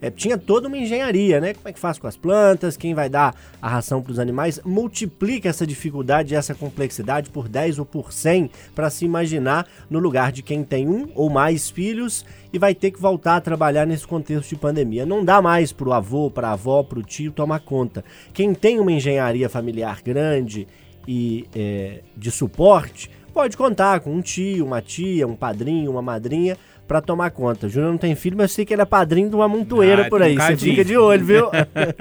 [0.00, 1.54] É, tinha toda uma engenharia, né?
[1.54, 4.60] Como é que faz com as plantas, quem vai dar a ração para os animais,
[4.64, 10.30] multiplica essa dificuldade, essa complexidade por 10 ou por 100 para se imaginar no lugar
[10.30, 14.06] de quem tem um ou mais filhos e vai ter que voltar a trabalhar nesse
[14.06, 15.04] contexto de pandemia.
[15.04, 18.04] Não dá mais para o avô, para a avó, para o tio tomar conta.
[18.32, 20.68] Quem tem uma engenharia familiar grande
[21.06, 26.56] e é, de suporte, pode contar com um tio, uma tia, um padrinho, uma madrinha
[26.86, 27.66] para tomar conta.
[27.66, 30.06] O Júnior não tem filho, mas eu sei que ele é padrinho de uma montoeira
[30.06, 30.36] ah, por aí.
[30.36, 31.50] Um Você fica de olho, viu?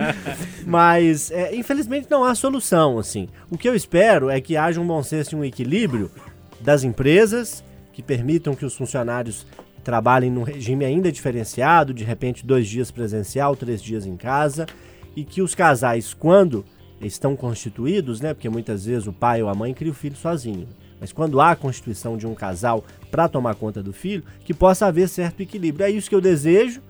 [0.65, 3.27] mas, é, infelizmente, não há solução, assim.
[3.49, 6.11] O que eu espero é que haja um bom senso e um equilíbrio
[6.61, 9.45] das empresas que permitam que os funcionários
[9.83, 14.65] trabalhem num regime ainda diferenciado, de repente dois dias presencial, três dias em casa,
[15.15, 16.65] e que os casais, quando
[17.01, 18.33] estão constituídos, né?
[18.33, 20.67] Porque muitas vezes o pai ou a mãe cria o filho sozinho.
[20.99, 24.85] Mas quando há a constituição de um casal para tomar conta do filho, que possa
[24.85, 25.85] haver certo equilíbrio.
[25.85, 26.81] É isso que eu desejo.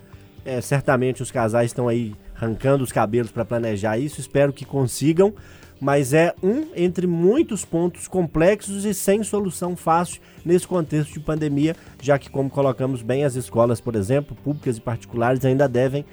[0.44, 4.20] É, certamente os casais estão aí arrancando os cabelos para planejar isso.
[4.20, 5.34] Espero que consigam.
[5.80, 11.76] Mas é um entre muitos pontos complexos e sem solução fácil nesse contexto de pandemia,
[12.02, 16.06] já que, como colocamos bem, as escolas, por exemplo, públicas e particulares, ainda devem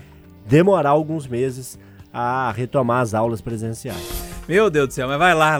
[0.47, 1.79] demorar alguns meses
[2.13, 4.23] a retomar as aulas presenciais.
[4.49, 5.59] Meu Deus do céu, mas vai lá.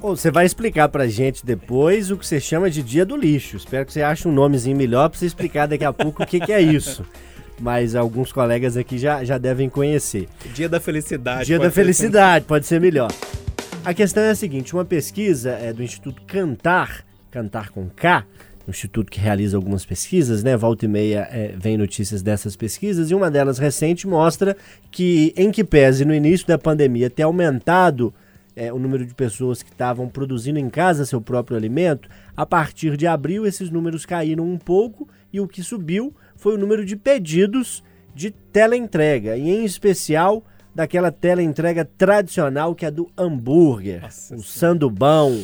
[0.00, 3.56] Bom, Você vai explicar pra gente depois o que você chama de dia do lixo.
[3.56, 6.40] Espero que você ache um nomezinho melhor pra você explicar daqui a pouco o que,
[6.40, 7.04] que é isso.
[7.60, 10.28] Mas alguns colegas aqui já, já devem conhecer.
[10.52, 11.46] Dia da felicidade.
[11.46, 13.12] Dia da ser felicidade, pode ser melhor.
[13.84, 18.24] A questão é a seguinte: uma pesquisa é do Instituto Cantar, Cantar com K,
[18.66, 20.56] um instituto que realiza algumas pesquisas, né?
[20.56, 24.56] Volta e meia é, vem notícias dessas pesquisas, e uma delas recente mostra
[24.90, 28.14] que, em que pese no início da pandemia ter aumentado
[28.54, 32.96] é, o número de pessoas que estavam produzindo em casa seu próprio alimento, a partir
[32.96, 36.96] de abril esses números caíram um pouco e o que subiu foi o número de
[36.96, 37.82] pedidos
[38.14, 40.44] de teleentrega, e em especial
[40.74, 45.42] daquela teleentrega tradicional que é do hambúrguer, Nossa o sandubão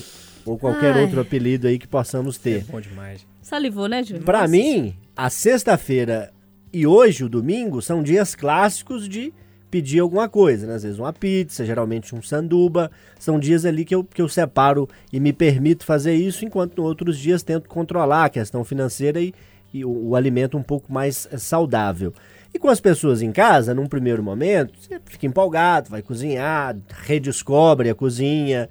[0.51, 1.03] ou qualquer Ai.
[1.03, 2.65] outro apelido aí que possamos ter.
[2.65, 3.27] Bom demais.
[3.43, 4.25] Salivou, né, Júnior?
[4.25, 6.33] Pra mim, a sexta-feira
[6.73, 9.33] e hoje, o domingo, são dias clássicos de
[9.71, 10.75] pedir alguma coisa, né?
[10.75, 12.91] Às vezes uma pizza, geralmente um sanduba.
[13.19, 16.85] São dias ali que eu, que eu separo e me permito fazer isso, enquanto em
[16.85, 19.35] outros dias tento controlar a questão financeira e,
[19.73, 22.13] e o, o alimento um pouco mais eh, saudável.
[22.53, 27.91] E com as pessoas em casa, num primeiro momento, você fica empolgado, vai cozinhar, redescobre
[27.91, 28.69] a cozinha.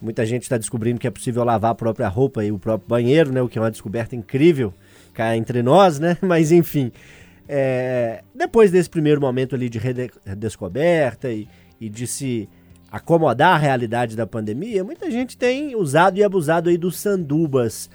[0.00, 3.32] Muita gente está descobrindo que é possível lavar a própria roupa e o próprio banheiro,
[3.32, 3.42] né?
[3.42, 4.72] O que é uma descoberta incrível
[5.12, 6.16] cá entre nós, né?
[6.22, 6.92] Mas enfim,
[7.48, 11.48] é, depois desse primeiro momento ali de rede- redescoberta e,
[11.80, 12.48] e de se
[12.90, 17.90] acomodar à realidade da pandemia, muita gente tem usado e abusado aí dos sandubas.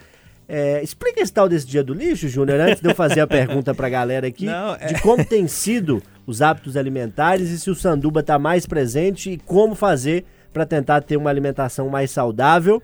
[0.46, 3.74] É, explica esse tal desse dia do lixo, Júnior, antes de eu fazer a pergunta
[3.74, 7.74] pra galera aqui, Não, é- de como tem sido os hábitos alimentares e se o
[7.74, 12.80] sanduba está mais presente e como fazer para tentar ter uma alimentação mais saudável.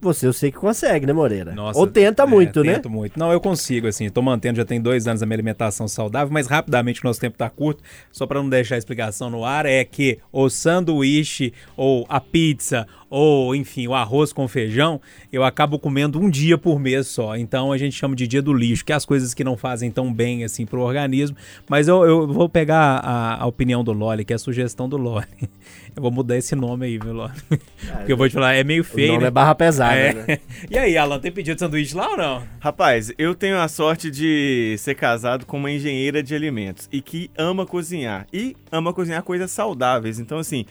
[0.00, 1.52] Você eu sei que consegue, né, Moreira?
[1.52, 2.76] Nossa, Ou tenta é, muito, né?
[2.76, 3.18] Tento muito.
[3.18, 4.08] Não, eu consigo, assim.
[4.08, 7.36] Tô mantendo, já tem dois anos a minha alimentação saudável, mas rapidamente o nosso tempo
[7.36, 7.82] tá curto.
[8.10, 12.86] Só para não deixar a explicação no ar, é que o sanduíche, ou a pizza,
[13.10, 15.00] ou enfim, o arroz com feijão,
[15.32, 17.36] eu acabo comendo um dia por mês só.
[17.36, 19.90] Então a gente chama de dia do lixo, que é as coisas que não fazem
[19.90, 21.36] tão bem assim pro organismo.
[21.68, 24.96] Mas eu, eu vou pegar a, a opinião do Loli, que é a sugestão do
[24.96, 25.26] Loli.
[25.96, 27.32] Eu vou mudar esse nome aí, viu, Loli?
[27.48, 29.08] Porque eu vou te falar, é meio O feio.
[29.08, 29.26] nome né?
[29.26, 30.12] é barra pesada, É.
[30.14, 30.38] né?
[30.70, 32.44] E aí, Alan, tem pedido de sanduíche lá ou não?
[32.60, 37.28] Rapaz, eu tenho a sorte de ser casado com uma engenheira de alimentos e que
[37.36, 38.24] ama cozinhar.
[38.32, 40.20] E ama cozinhar coisas saudáveis.
[40.20, 40.64] Então, assim,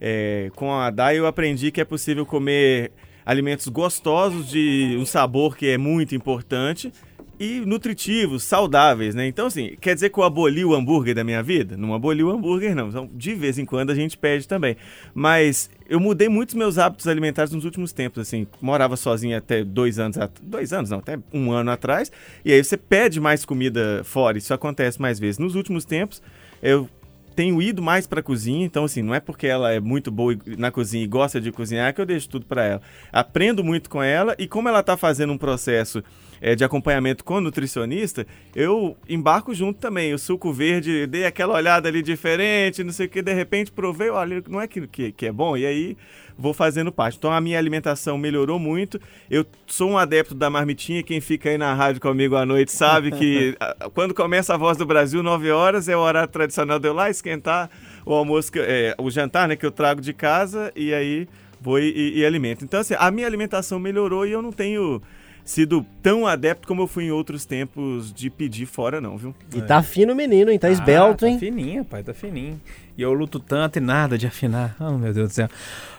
[0.00, 2.92] é, com a Dai eu aprendi que é possível comer
[3.24, 6.92] alimentos gostosos, de um sabor que é muito importante
[7.38, 9.26] e nutritivos, saudáveis, né?
[9.26, 11.76] Então, assim, quer dizer que eu aboli o hambúrguer da minha vida?
[11.76, 12.88] Não aboli o hambúrguer, não.
[12.88, 14.76] Então, de vez em quando a gente pede também.
[15.14, 18.46] Mas eu mudei muitos meus hábitos alimentares nos últimos tempos, assim.
[18.60, 22.10] Morava sozinho até dois anos, dois anos não, até um ano atrás.
[22.44, 25.38] E aí você pede mais comida fora, isso acontece mais vezes.
[25.38, 26.22] Nos últimos tempos,
[26.62, 26.88] eu
[27.36, 30.70] tenho ido mais pra cozinha, então assim, não é porque ela é muito boa na
[30.70, 32.82] cozinha e gosta de cozinhar que eu deixo tudo pra ela.
[33.12, 36.02] Aprendo muito com ela e como ela tá fazendo um processo
[36.40, 40.14] eh, de acompanhamento com nutricionista, eu embarco junto também.
[40.14, 44.08] O suco verde, dei aquela olhada ali diferente, não sei o que, de repente provei,
[44.08, 45.96] olha, não é que, que, que é bom, e aí
[46.38, 47.16] vou fazendo parte.
[47.18, 49.00] Então a minha alimentação melhorou muito.
[49.30, 53.10] Eu sou um adepto da marmitinha, quem fica aí na rádio comigo à noite sabe
[53.10, 56.88] que ah, quando começa a Voz do Brasil, 9 horas, é o horário tradicional de
[56.88, 57.70] eu lá esquentar
[58.04, 61.26] o almoço, que- é, o jantar, né, que eu trago de casa e aí
[61.60, 62.64] vou e, e- e alimento.
[62.64, 65.00] Então assim, a minha alimentação melhorou e eu não tenho
[65.44, 69.32] sido tão adepto como eu fui em outros tempos de pedir fora não, viu?
[69.54, 70.58] E tá fino o menino, hein?
[70.58, 71.34] Tá esbelto, ah, hein?
[71.34, 72.60] Tá fininho, pai, tá fininho.
[72.98, 74.74] E eu luto tanto e nada de afinar.
[74.80, 75.48] Oh, meu Deus do céu.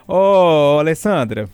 [0.08, 1.50] Ô, Alessandra,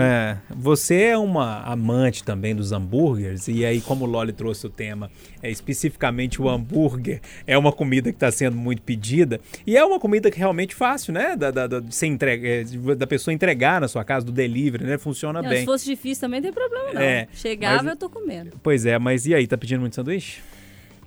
[0.00, 4.70] é, você é uma amante também dos hambúrgueres, e aí, como o Loli trouxe o
[4.70, 5.10] tema,
[5.42, 9.98] é, especificamente o hambúrguer, é uma comida que está sendo muito pedida, e é uma
[9.98, 11.34] comida que realmente fácil, né?
[11.34, 12.64] Da, da, da, entrega, é,
[12.94, 14.98] da pessoa entregar na sua casa, do delivery, né?
[14.98, 15.60] Funciona Não, bem.
[15.60, 17.00] se fosse difícil também não tem problema, não.
[17.00, 18.52] É, Chegava, mas- eu tô comendo.
[18.62, 20.40] Pois é, mas e aí, tá pedindo muito sanduíche?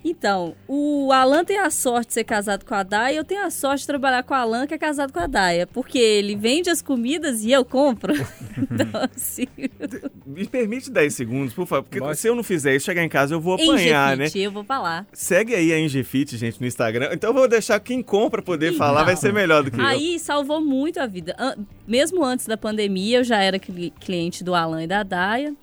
[0.04, 3.50] Então, o Alan tem a sorte de ser casado com a Daia, eu tenho a
[3.50, 5.66] sorte de trabalhar com o Alan, que é casado com a Daia.
[5.66, 8.14] Porque ele vende as comidas e eu compro.
[8.56, 9.46] então, assim.
[10.26, 12.18] Me permite 10 segundos, por favor, porque Pode.
[12.18, 14.24] se eu não fizer isso, chegar em casa eu vou apanhar, né?
[14.24, 15.06] Engefite, eu vou falar.
[15.12, 17.10] Segue aí a Engefit, gente, no Instagram.
[17.12, 19.84] Então eu vou deixar quem compra poder falar, vai ser melhor do que eu.
[19.84, 21.36] Aí salvou muito a vida.
[21.86, 25.54] Mesmo antes da pandemia, eu já era cli- cliente do Alan e da Daia.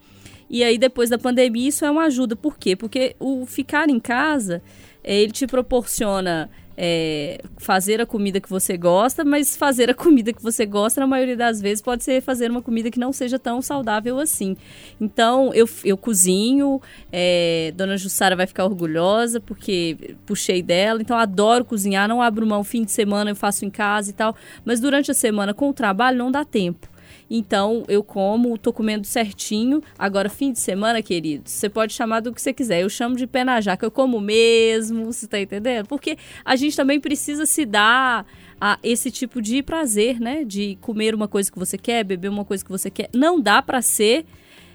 [0.49, 2.35] E aí, depois da pandemia, isso é uma ajuda.
[2.35, 2.75] Por quê?
[2.75, 4.61] Porque o ficar em casa,
[5.03, 10.31] eh, ele te proporciona eh, fazer a comida que você gosta, mas fazer a comida
[10.31, 13.39] que você gosta, na maioria das vezes, pode ser fazer uma comida que não seja
[13.39, 14.55] tão saudável assim.
[15.01, 16.79] Então, eu, eu cozinho,
[17.11, 21.01] eh, Dona Jussara vai ficar orgulhosa, porque puxei dela.
[21.01, 22.63] Então, adoro cozinhar, não abro mão.
[22.63, 24.35] Fim de semana eu faço em casa e tal.
[24.63, 26.87] Mas durante a semana, com o trabalho, não dá tempo.
[27.29, 29.81] Então, eu como, tô comendo certinho.
[29.97, 32.81] Agora, fim de semana, queridos, você pode chamar do que você quiser.
[32.81, 35.87] Eu chamo de pé na jaca, eu como mesmo, você tá entendendo?
[35.87, 38.25] Porque a gente também precisa se dar
[38.59, 40.43] a esse tipo de prazer, né?
[40.43, 43.09] De comer uma coisa que você quer, beber uma coisa que você quer.
[43.13, 44.25] Não dá pra ser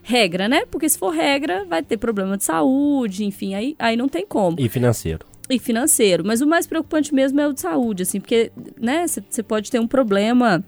[0.03, 0.65] regra, né?
[0.71, 4.57] Porque se for regra, vai ter problema de saúde, enfim, aí, aí não tem como
[4.61, 5.25] E financeiro.
[5.49, 6.25] e financeiro.
[6.27, 8.51] Mas o mais preocupante mesmo é o de saúde, assim, porque,
[8.81, 10.65] né, você pode ter um problema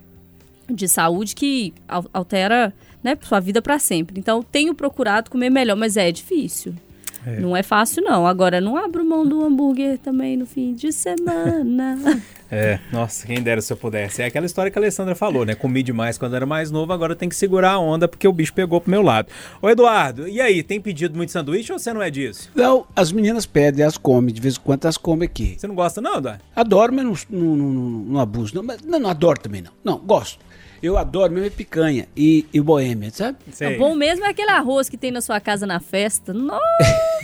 [0.70, 4.18] de saúde que al- altera, né, sua vida para sempre.
[4.18, 6.74] Então, tenho procurado comer melhor, mas é difícil.
[7.40, 8.26] Não é fácil, não.
[8.26, 11.96] Agora, não abro mão do hambúrguer também no fim de semana.
[12.56, 14.22] É, nossa, quem dera se eu pudesse.
[14.22, 15.56] É aquela história que a Alessandra falou, né?
[15.56, 18.52] Comi demais quando era mais novo, agora tem que segurar a onda porque o bicho
[18.54, 19.26] pegou pro meu lado.
[19.60, 22.50] Ô Eduardo, e aí, tem pedido muito sanduíche ou você não é disso?
[22.54, 25.56] Não, as meninas pedem, elas comem, de vez em quando elas comem aqui.
[25.58, 26.44] Você não gosta não, Eduardo?
[26.54, 28.54] Adoro, mas não, não, não, não- não abuso.
[28.54, 29.72] Não, mas, não, não adoro também, não.
[29.82, 30.38] Não, gosto.
[30.84, 33.38] Eu adoro mesmo é picanha e, e boêmia, sabe?
[33.52, 33.76] Sei.
[33.76, 36.34] O bom mesmo é aquele arroz que tem na sua casa na festa.
[36.34, 36.60] Nossa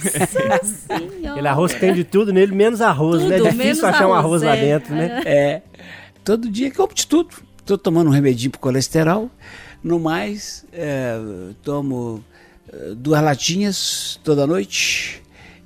[0.89, 1.33] senhora.
[1.33, 3.35] Aquele arroz que tem de tudo nele, menos arroz, né?
[3.35, 4.61] É Tudo, difícil menos achar um arroz, arroz lá é.
[4.61, 5.23] dentro, né?
[5.27, 5.63] É.
[6.25, 7.37] Todo dia como de tudo.
[7.67, 9.31] Tô tomando um remedinho pro colesterol.
[9.85, 11.19] No mais, é,
[11.63, 12.25] tomo
[12.73, 15.23] é, duas latinhas toda noite.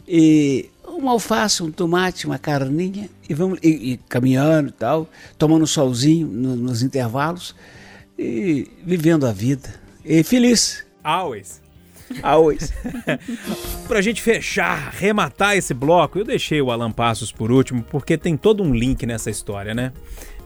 [0.07, 3.09] E uma alface, um tomate, uma carninha.
[3.29, 5.09] E vamos e, e caminhando e tal.
[5.39, 7.55] Tomando um solzinho no- nos intervalos.
[8.19, 9.75] E vivendo a vida.
[10.05, 10.85] E feliz.
[11.03, 11.63] Always.
[12.23, 12.73] Always.
[13.89, 18.37] Pra gente fechar, rematar esse bloco, eu deixei o Alan Passos por último, porque tem
[18.37, 19.93] todo um link nessa história, né?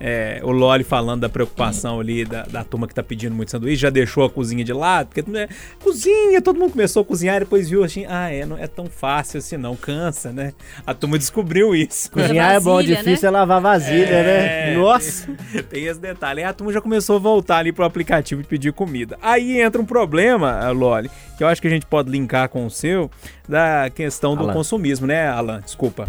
[0.01, 3.83] É, o Loli falando da preocupação ali da, da turma que tá pedindo muito sanduíche,
[3.83, 5.49] já deixou a cozinha de lado, porque né,
[5.83, 8.87] cozinha, todo mundo começou a cozinhar e depois viu assim, ah, é, não é tão
[8.87, 10.53] fácil assim não, cansa, né?
[10.87, 12.11] A turma descobriu isso.
[12.13, 13.37] Cozinhar é bom, vasilha, difícil né?
[13.37, 14.77] é lavar vasilha, É, né?
[14.79, 15.29] Nossa!
[15.69, 16.41] Tem esse detalhe.
[16.43, 19.19] Aí a turma já começou a voltar ali pro aplicativo de pedir comida.
[19.21, 22.65] Aí entra um problema, eh, Loli, que eu acho que a gente pode linkar com
[22.67, 23.11] o seu,
[23.49, 24.53] da questão do Alan.
[24.53, 25.61] consumismo, né, Alan?
[25.61, 26.09] Desculpa.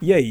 [0.00, 0.30] E aí?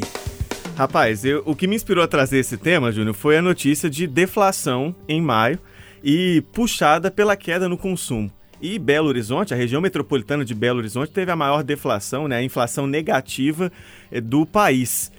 [0.78, 4.06] Rapaz, eu- o que me inspirou a trazer esse tema, Júnior, foi a notícia de
[4.06, 5.58] deflação em maio
[6.04, 8.30] e puxada pela queda no consumo.
[8.62, 12.42] E Belo Horizonte, a região metropolitana de Belo Horizonte, teve a maior deflação, né, a
[12.44, 13.72] inflação negativa
[14.12, 15.10] eh, do país.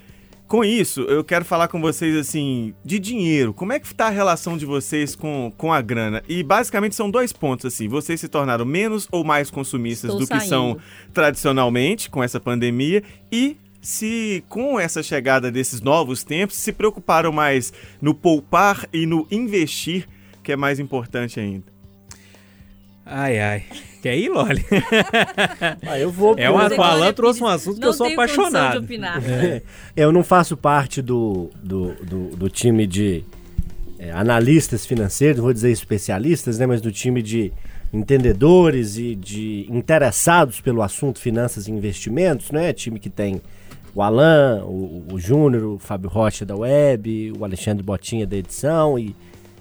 [0.47, 3.53] Com isso, eu quero falar com vocês assim, de dinheiro.
[3.53, 6.23] Como é que está a relação de vocês com, com a grana?
[6.29, 7.89] E basicamente são dois pontos assim.
[7.89, 10.81] Vocês se tornaram menos ou mais consumistas Estou do que são saindo.
[11.13, 17.71] tradicionalmente com essa pandemia e se com essa chegada desses novos tempos se preocuparam mais
[18.01, 20.07] no poupar e no investir,
[20.43, 21.65] que é mais importante ainda.
[23.05, 23.63] Ai, ai.
[24.03, 24.63] Quer ir, Loli?
[25.87, 26.35] Ah, eu vou.
[26.37, 28.73] É uma- o Alan trouxe um assunto que eu sou apaixonado.
[28.79, 29.21] De opinar.
[29.95, 33.23] Eu não faço parte do, do, do, do time de
[33.97, 36.65] é, analistas financeiros, não vou dizer especialistas, né?
[36.67, 37.51] Mas do time de
[37.91, 42.71] entendedores e de interessados pelo assunto finanças e investimentos, né?
[42.73, 43.41] Time que tem
[43.93, 48.97] o Alan, o, o Júnior, o Fábio Rocha da Web, o Alexandre Botinha da edição
[48.97, 49.15] e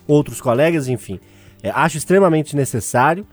[0.06, 1.18] outros colegas, enfim.
[1.62, 3.26] É, acho extremamente necessário.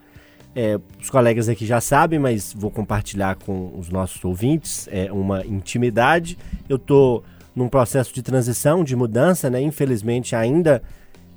[0.54, 5.44] É, os colegas aqui já sabem, mas vou compartilhar com os nossos ouvintes é, uma
[5.44, 6.38] intimidade.
[6.68, 7.22] Eu estou
[7.54, 9.60] num processo de transição, de mudança, né?
[9.60, 10.82] Infelizmente ainda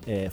[0.08, 0.30] é,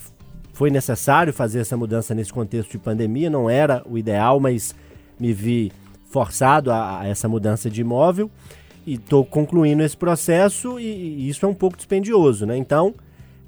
[0.52, 3.28] foi necessário fazer essa mudança nesse contexto de pandemia.
[3.28, 4.74] Não era o ideal, mas
[5.18, 5.72] me vi
[6.08, 8.30] forçado a, a essa mudança de imóvel
[8.86, 12.56] e estou concluindo esse processo e, isso é um pouco dispendioso, né?
[12.56, 12.94] Então,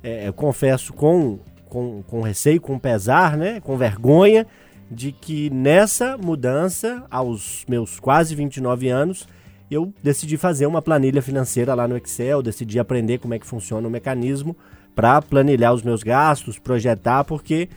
[0.02, 3.60] é, eu confesso com, com, com receio, com pesar, né?
[3.60, 4.46] Com vergonha
[4.90, 9.28] de que nessa mudança, aos meus quase 29 anos,
[9.70, 13.86] eu decidi fazer uma planilha financeira lá no Excel, decidi aprender como é que funciona
[13.86, 14.56] o mecanismo
[14.94, 17.68] para planilhar os meus gastos, projetar, porque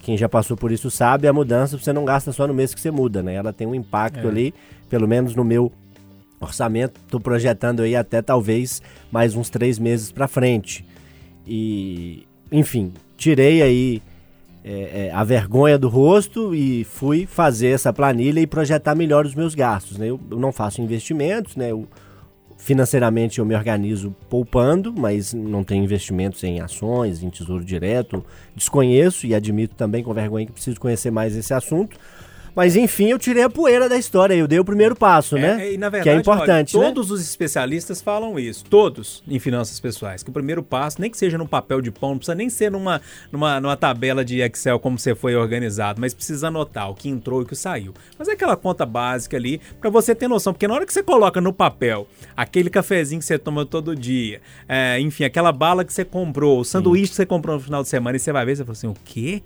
[0.00, 2.80] quem já passou por isso sabe, a mudança você não gasta só no mês que
[2.80, 3.34] você muda, né?
[3.34, 4.30] Ela tem um impacto É.
[4.30, 4.54] ali,
[4.88, 5.70] pelo menos no meu
[6.46, 10.84] orçamento, estou projetando aí até talvez mais uns três meses para frente.
[11.46, 14.02] E, enfim, tirei aí
[14.64, 19.34] é, é, a vergonha do rosto e fui fazer essa planilha e projetar melhor os
[19.34, 19.98] meus gastos.
[19.98, 20.08] Né?
[20.08, 21.72] Eu, eu não faço investimentos, né?
[21.72, 21.88] Eu,
[22.62, 28.24] financeiramente eu me organizo poupando, mas não tenho investimentos em ações, em tesouro direto.
[28.54, 31.98] Desconheço e admito também com vergonha que preciso conhecer mais esse assunto.
[32.54, 35.68] Mas enfim, eu tirei a poeira da história, eu dei o primeiro passo, né?
[35.68, 36.94] É, e na verdade, que é importante, olha, né?
[36.94, 41.16] todos os especialistas falam isso, todos em finanças pessoais, que o primeiro passo, nem que
[41.16, 43.00] seja num papel de pão, não precisa nem ser numa,
[43.30, 47.40] numa, numa tabela de Excel como você foi organizado, mas precisa anotar o que entrou
[47.40, 47.94] e o que saiu.
[48.18, 51.02] Mas é aquela conta básica ali para você ter noção, porque na hora que você
[51.02, 55.92] coloca no papel aquele cafezinho que você toma todo dia, é, enfim, aquela bala que
[55.92, 58.56] você comprou, o sanduíche que você comprou no final de semana e você vai ver,
[58.56, 59.42] você fala assim, o quê?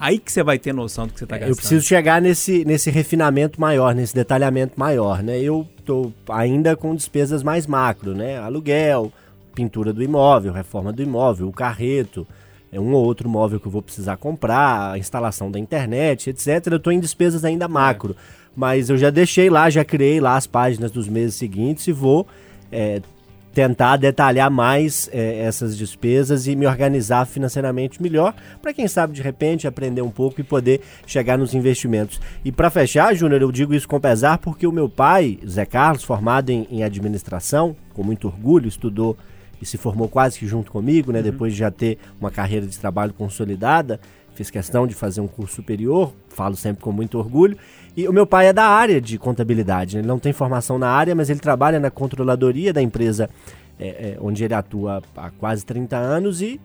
[0.00, 1.52] Aí que você vai ter noção do que você está gastando.
[1.52, 5.38] Eu preciso chegar nesse, nesse refinamento maior, nesse detalhamento maior, né?
[5.38, 8.38] Eu tô ainda com despesas mais macro, né?
[8.38, 9.12] Aluguel,
[9.54, 12.26] pintura do imóvel, reforma do imóvel, o carreto,
[12.72, 16.66] é um ou outro móvel que eu vou precisar comprar, a instalação da internet, etc.
[16.70, 18.16] Eu estou em despesas ainda macro,
[18.56, 22.26] mas eu já deixei lá, já criei lá as páginas dos meses seguintes e vou
[22.72, 23.02] é,
[23.52, 29.22] tentar detalhar mais é, essas despesas e me organizar financeiramente melhor, para quem sabe de
[29.22, 32.20] repente aprender um pouco e poder chegar nos investimentos.
[32.44, 36.04] E para fechar, Júnior, eu digo isso com pesar porque o meu pai, Zé Carlos,
[36.04, 39.16] formado em, em administração, com muito orgulho, estudou
[39.60, 41.24] e se formou quase que junto comigo, né, uhum.
[41.24, 44.00] depois de já ter uma carreira de trabalho consolidada,
[44.34, 47.58] fiz questão de fazer um curso superior, falo sempre com muito orgulho.
[47.96, 50.00] E o meu pai é da área de contabilidade, né?
[50.00, 53.28] ele não tem formação na área, mas ele trabalha na controladoria da empresa
[53.78, 56.60] é, é, onde ele atua há quase 30 anos e,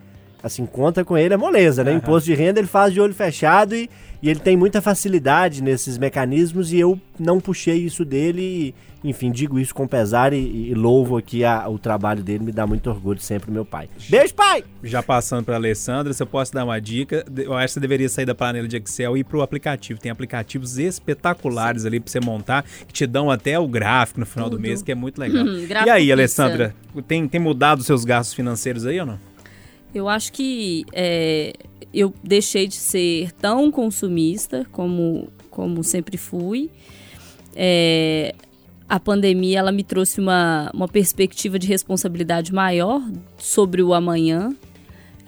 [0.46, 1.90] assim, conta com ele é moleza, né?
[1.90, 1.98] Uhum.
[1.98, 3.90] Imposto de renda ele faz de olho fechado e,
[4.22, 9.30] e ele tem muita facilidade nesses mecanismos e eu não puxei isso dele e, enfim,
[9.30, 12.88] digo isso com pesar e, e louvo aqui a, o trabalho dele, me dá muito
[12.88, 13.88] orgulho sempre meu pai.
[14.08, 14.64] Beijo, pai!
[14.84, 18.08] Já passando para Alessandra, se eu posso dar uma dica, eu acho que você deveria
[18.08, 19.98] sair da planilha de Excel e ir pro aplicativo.
[19.98, 21.88] Tem aplicativos espetaculares Sim.
[21.88, 24.58] ali para você montar, que te dão até o gráfico no final Tudo.
[24.58, 25.44] do mês, que é muito legal.
[25.44, 26.74] Hum, e aí, Alessandra,
[27.08, 29.35] tem, tem mudado os seus gastos financeiros aí ou não?
[29.96, 31.54] Eu acho que é,
[31.92, 36.70] eu deixei de ser tão consumista como, como sempre fui.
[37.54, 38.34] É,
[38.86, 43.00] a pandemia ela me trouxe uma, uma perspectiva de responsabilidade maior
[43.38, 44.54] sobre o amanhã.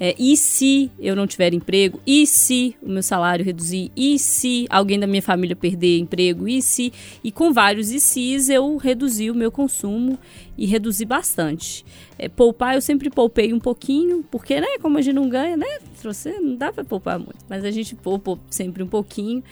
[0.01, 2.01] É, e se eu não tiver emprego?
[2.07, 3.90] E se o meu salário reduzir?
[3.96, 6.46] E se alguém da minha família perder emprego?
[6.46, 6.92] E se?
[7.22, 10.16] E com vários e se's eu reduzi o meu consumo
[10.57, 11.84] e reduzi bastante.
[12.18, 15.78] É, poupar eu sempre poupei um pouquinho, porque né, como a gente não ganha, né?
[16.03, 19.42] Você não dá para poupar muito, mas a gente poupa sempre um pouquinho.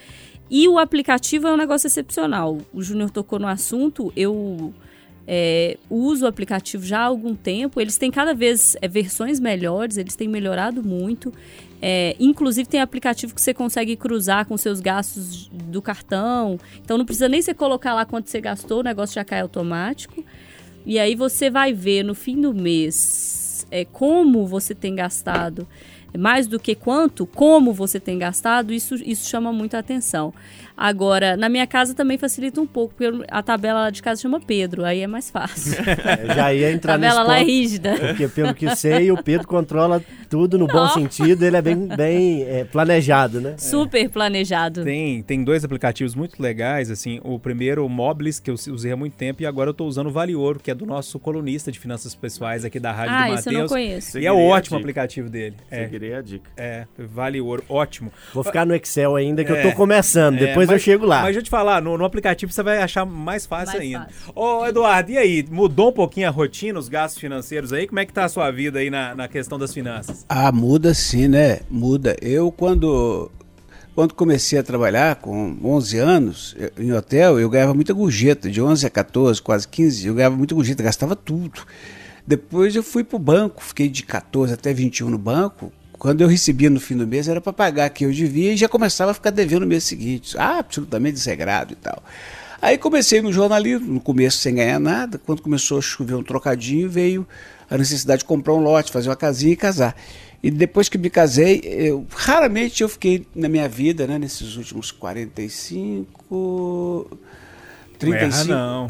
[0.49, 2.59] E o aplicativo é um negócio excepcional.
[2.73, 4.73] O Júnior tocou no assunto, eu
[5.27, 7.81] é, uso o aplicativo já há algum tempo.
[7.81, 11.33] Eles têm cada vez é, versões melhores, eles têm melhorado muito.
[11.83, 16.59] É, inclusive tem aplicativo que você consegue cruzar com seus gastos do cartão.
[16.83, 20.25] Então não precisa nem você colocar lá quanto você gastou, o negócio já cai automático.
[20.85, 25.67] E aí você vai ver no fim do mês é, como você tem gastado
[26.17, 30.33] mais do que quanto, como você tem gastado, isso, isso chama muita atenção.
[30.77, 34.39] Agora, na minha casa também facilita um pouco, porque a tabela lá de casa chama
[34.41, 35.77] Pedro, aí é mais fácil.
[36.07, 37.97] É, já ia entrar A tabela lá é rígida.
[37.99, 42.43] Porque, pelo que sei, o Pedro controla tudo no bom sentido, ele é bem, bem
[42.43, 43.55] é, planejado, né?
[43.57, 44.85] Super planejado.
[44.85, 48.97] Tem, tem dois aplicativos muito legais, assim, o primeiro, o Moblis, que eu usei há
[48.97, 51.73] muito tempo, e agora eu estou usando o Vale Ouro, que é do nosso colunista
[51.73, 53.47] de finanças pessoais aqui da Rádio ah, do Matheus.
[53.47, 54.19] Ah, eu não conheço.
[54.19, 55.57] E é ótimo o aplicativo dele.
[55.69, 56.17] Seguirei é.
[56.17, 56.51] a dica.
[56.57, 58.13] É, Vale Ouro, ótimo.
[58.35, 61.17] Vou ficar no Excel ainda, que é, eu tô começando, depois mas, eu chego lá.
[61.17, 64.09] Mas deixa eu te falar, no, no aplicativo você vai achar mais fácil mais ainda.
[64.11, 64.33] Fácil.
[64.35, 65.47] Ô, Eduardo, e aí?
[65.51, 67.87] Mudou um pouquinho a rotina, os gastos financeiros aí?
[67.87, 70.25] Como é que tá a sua vida aí na, na questão das finanças?
[70.29, 71.61] Ah, muda sim, né?
[71.71, 72.17] Muda.
[72.21, 73.31] Eu, quando
[73.97, 78.87] quando comecei a trabalhar com 11 anos em hotel, eu ganhava muita gorjeta, de 11
[78.87, 81.63] a 14, quase 15, eu ganhava muita gorjeta, gastava tudo.
[82.27, 86.29] Depois eu fui para o banco, fiquei de 14 até 21 no banco, quando eu
[86.29, 89.15] recebia no fim do mês era para pagar que eu devia e já começava a
[89.15, 90.37] ficar devendo no mês seguinte.
[90.39, 92.03] Ah, absolutamente desregrado e tal.
[92.61, 95.19] Aí comecei no jornalismo, no começo sem ganhar nada.
[95.19, 97.27] Quando começou a chover um trocadinho, veio
[97.71, 99.97] a necessidade de comprar um lote, fazer uma casinha e casar.
[100.43, 104.91] E depois que me casei, eu, raramente eu fiquei na minha vida, né, nesses últimos
[104.91, 107.19] 45
[107.99, 108.87] 35, não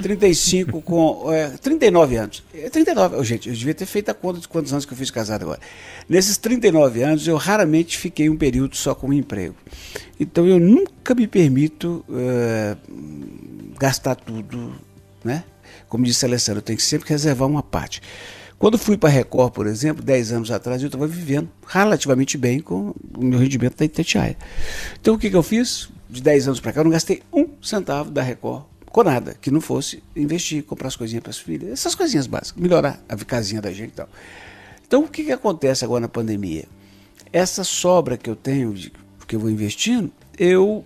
[0.00, 1.32] 35 com.
[1.32, 2.42] É, 39 anos.
[2.72, 5.10] 39, oh, gente, eu devia ter feito a conta de quantos anos que eu fiz
[5.10, 5.60] casado agora.
[6.08, 9.54] Nesses 39 anos, eu raramente fiquei um período só com um emprego.
[10.18, 12.76] Então eu nunca me permito uh,
[13.78, 14.74] gastar tudo,
[15.24, 15.44] né?
[15.88, 18.00] Como disse a Alessandra, eu tenho que sempre reservar uma parte.
[18.58, 22.60] Quando fui para a Record, por exemplo, 10 anos atrás, eu estava vivendo relativamente bem
[22.60, 24.36] com o meu rendimento da Itatiaia.
[25.00, 25.88] Então o que, que eu fiz?
[26.10, 29.50] De 10 anos para cá, eu não gastei um centavo da Record com nada, que
[29.50, 33.62] não fosse investir, comprar as coisinhas para as filhas, essas coisinhas básicas, melhorar a casinha
[33.62, 34.08] da gente e tal.
[34.86, 36.64] Então o que, que acontece agora na pandemia?
[37.32, 38.92] Essa sobra que eu tenho, de,
[39.28, 40.84] que eu vou investindo, eu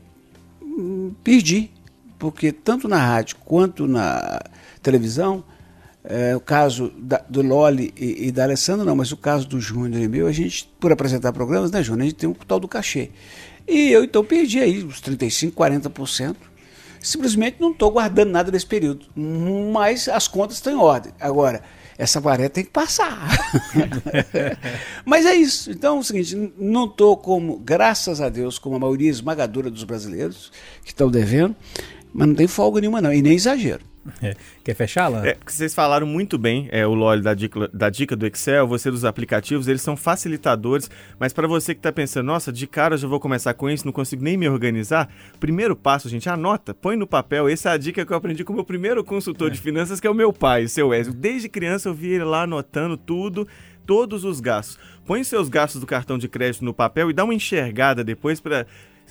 [0.60, 1.70] hum, perdi,
[2.18, 4.38] porque tanto na rádio quanto na
[4.82, 5.42] televisão,
[6.04, 9.58] é, o caso da, do Loli e, e, da Alessandra não, mas o caso do
[9.58, 12.60] Júnior e meu, a gente, por apresentar programas, né, Júnior, a gente tem um tal
[12.60, 13.10] do cachê.
[13.66, 16.36] E eu então perdi aí uns 35, 40%.
[17.00, 19.06] Simplesmente não estou guardando nada desse período.
[19.72, 21.12] Mas as contas estão em ordem.
[21.20, 21.62] Agora,
[21.96, 23.28] essa maré tem que passar.
[25.04, 25.70] mas é isso.
[25.70, 29.84] Então é o seguinte, não estou como, graças a Deus, como a maioria esmagadora dos
[29.84, 30.50] brasileiros
[30.82, 31.54] que estão devendo,
[32.12, 33.93] mas não tem folga nenhuma não, e nem exagero.
[34.22, 34.34] É.
[34.62, 35.24] Quer fechar, Alan?
[35.24, 38.90] É, vocês falaram muito bem, é, o Loli da dica, da dica do Excel, você
[38.90, 42.98] dos aplicativos, eles são facilitadores, mas para você que está pensando, nossa, de cara eu
[42.98, 45.08] já vou começar com isso, não consigo nem me organizar,
[45.40, 48.52] primeiro passo, gente, anota, põe no papel, essa é a dica que eu aprendi com
[48.52, 49.50] o meu primeiro consultor é.
[49.52, 51.16] de finanças, que é o meu pai, o seu Wesley.
[51.16, 53.48] Desde criança eu vi ele lá anotando tudo,
[53.86, 54.78] todos os gastos.
[55.06, 58.66] Põe seus gastos do cartão de crédito no papel e dá uma enxergada depois para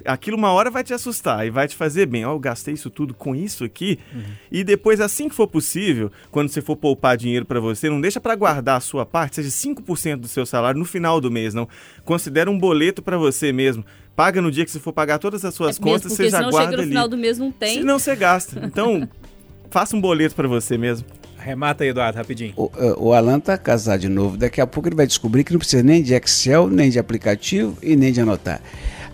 [0.06, 2.26] aquilo uma hora vai te assustar e vai te fazer bem.
[2.26, 4.00] Ó, oh, eu gastei isso tudo com isso aqui.
[4.14, 4.22] Uhum.
[4.52, 8.20] E depois, assim que for possível, quando você for poupar dinheiro para você, não deixa
[8.20, 11.68] para guardar a sua parte, seja 5% do seu salário no final do mês, não.
[12.04, 13.86] Considera um boleto para você mesmo.
[14.16, 16.58] Paga no dia que você for pagar todas as suas é contas, você já guarda
[16.58, 16.90] chega no ali.
[16.90, 17.80] final do mês não tem.
[17.80, 18.64] Senão você gasta.
[18.64, 19.08] Então,
[19.72, 21.06] faça um boleto para você mesmo.
[21.44, 22.54] Remata aí, Eduardo, rapidinho.
[22.56, 24.38] O, é, o Alan tá casado de novo.
[24.38, 27.78] Daqui a pouco ele vai descobrir que não precisa nem de Excel, nem de aplicativo
[27.84, 28.62] e nem de anotar.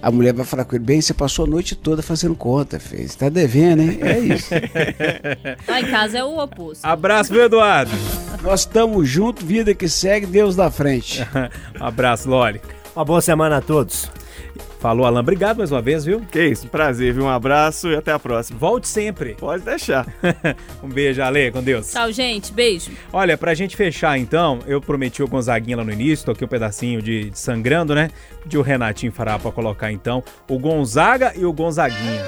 [0.01, 3.15] A mulher vai falar com ele, bem, você passou a noite toda fazendo conta, fez.
[3.15, 3.99] Tá devendo, hein?
[4.01, 4.49] É isso.
[5.67, 6.85] Lá em casa é o oposto.
[6.85, 7.91] Abraço, meu Eduardo.
[8.41, 11.27] Nós estamos juntos, vida que segue, Deus na frente.
[11.79, 12.61] Abraço, Loli.
[12.95, 14.09] Uma boa semana a todos.
[14.79, 15.19] Falou, Alan.
[15.19, 16.21] Obrigado mais uma vez, viu?
[16.31, 17.25] Que isso, prazer, viu?
[17.25, 18.57] Um abraço e até a próxima.
[18.57, 19.35] Volte sempre.
[19.35, 20.07] Pode deixar.
[20.81, 21.91] um beijo, Ale, com Deus.
[21.91, 22.53] Tchau, gente.
[22.53, 22.89] Beijo.
[23.11, 27.01] Olha, pra gente fechar então, eu prometi o Gonzaguinha lá no início, toquei um pedacinho
[27.01, 28.09] de, de Sangrando, né?
[28.45, 32.23] De o Renatinho Fará pra colocar então o Gonzaga e o Gonzaguinha.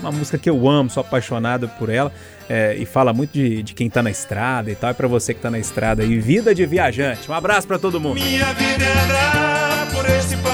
[0.00, 2.12] Uma música que eu amo, sou apaixonado por ela.
[2.48, 4.90] É, e fala muito de, de quem tá na estrada e tal.
[4.90, 7.30] E pra você que tá na estrada aí, vida de viajante.
[7.30, 8.16] Um abraço para todo mundo.
[8.16, 10.53] Minha vida é andar por esse país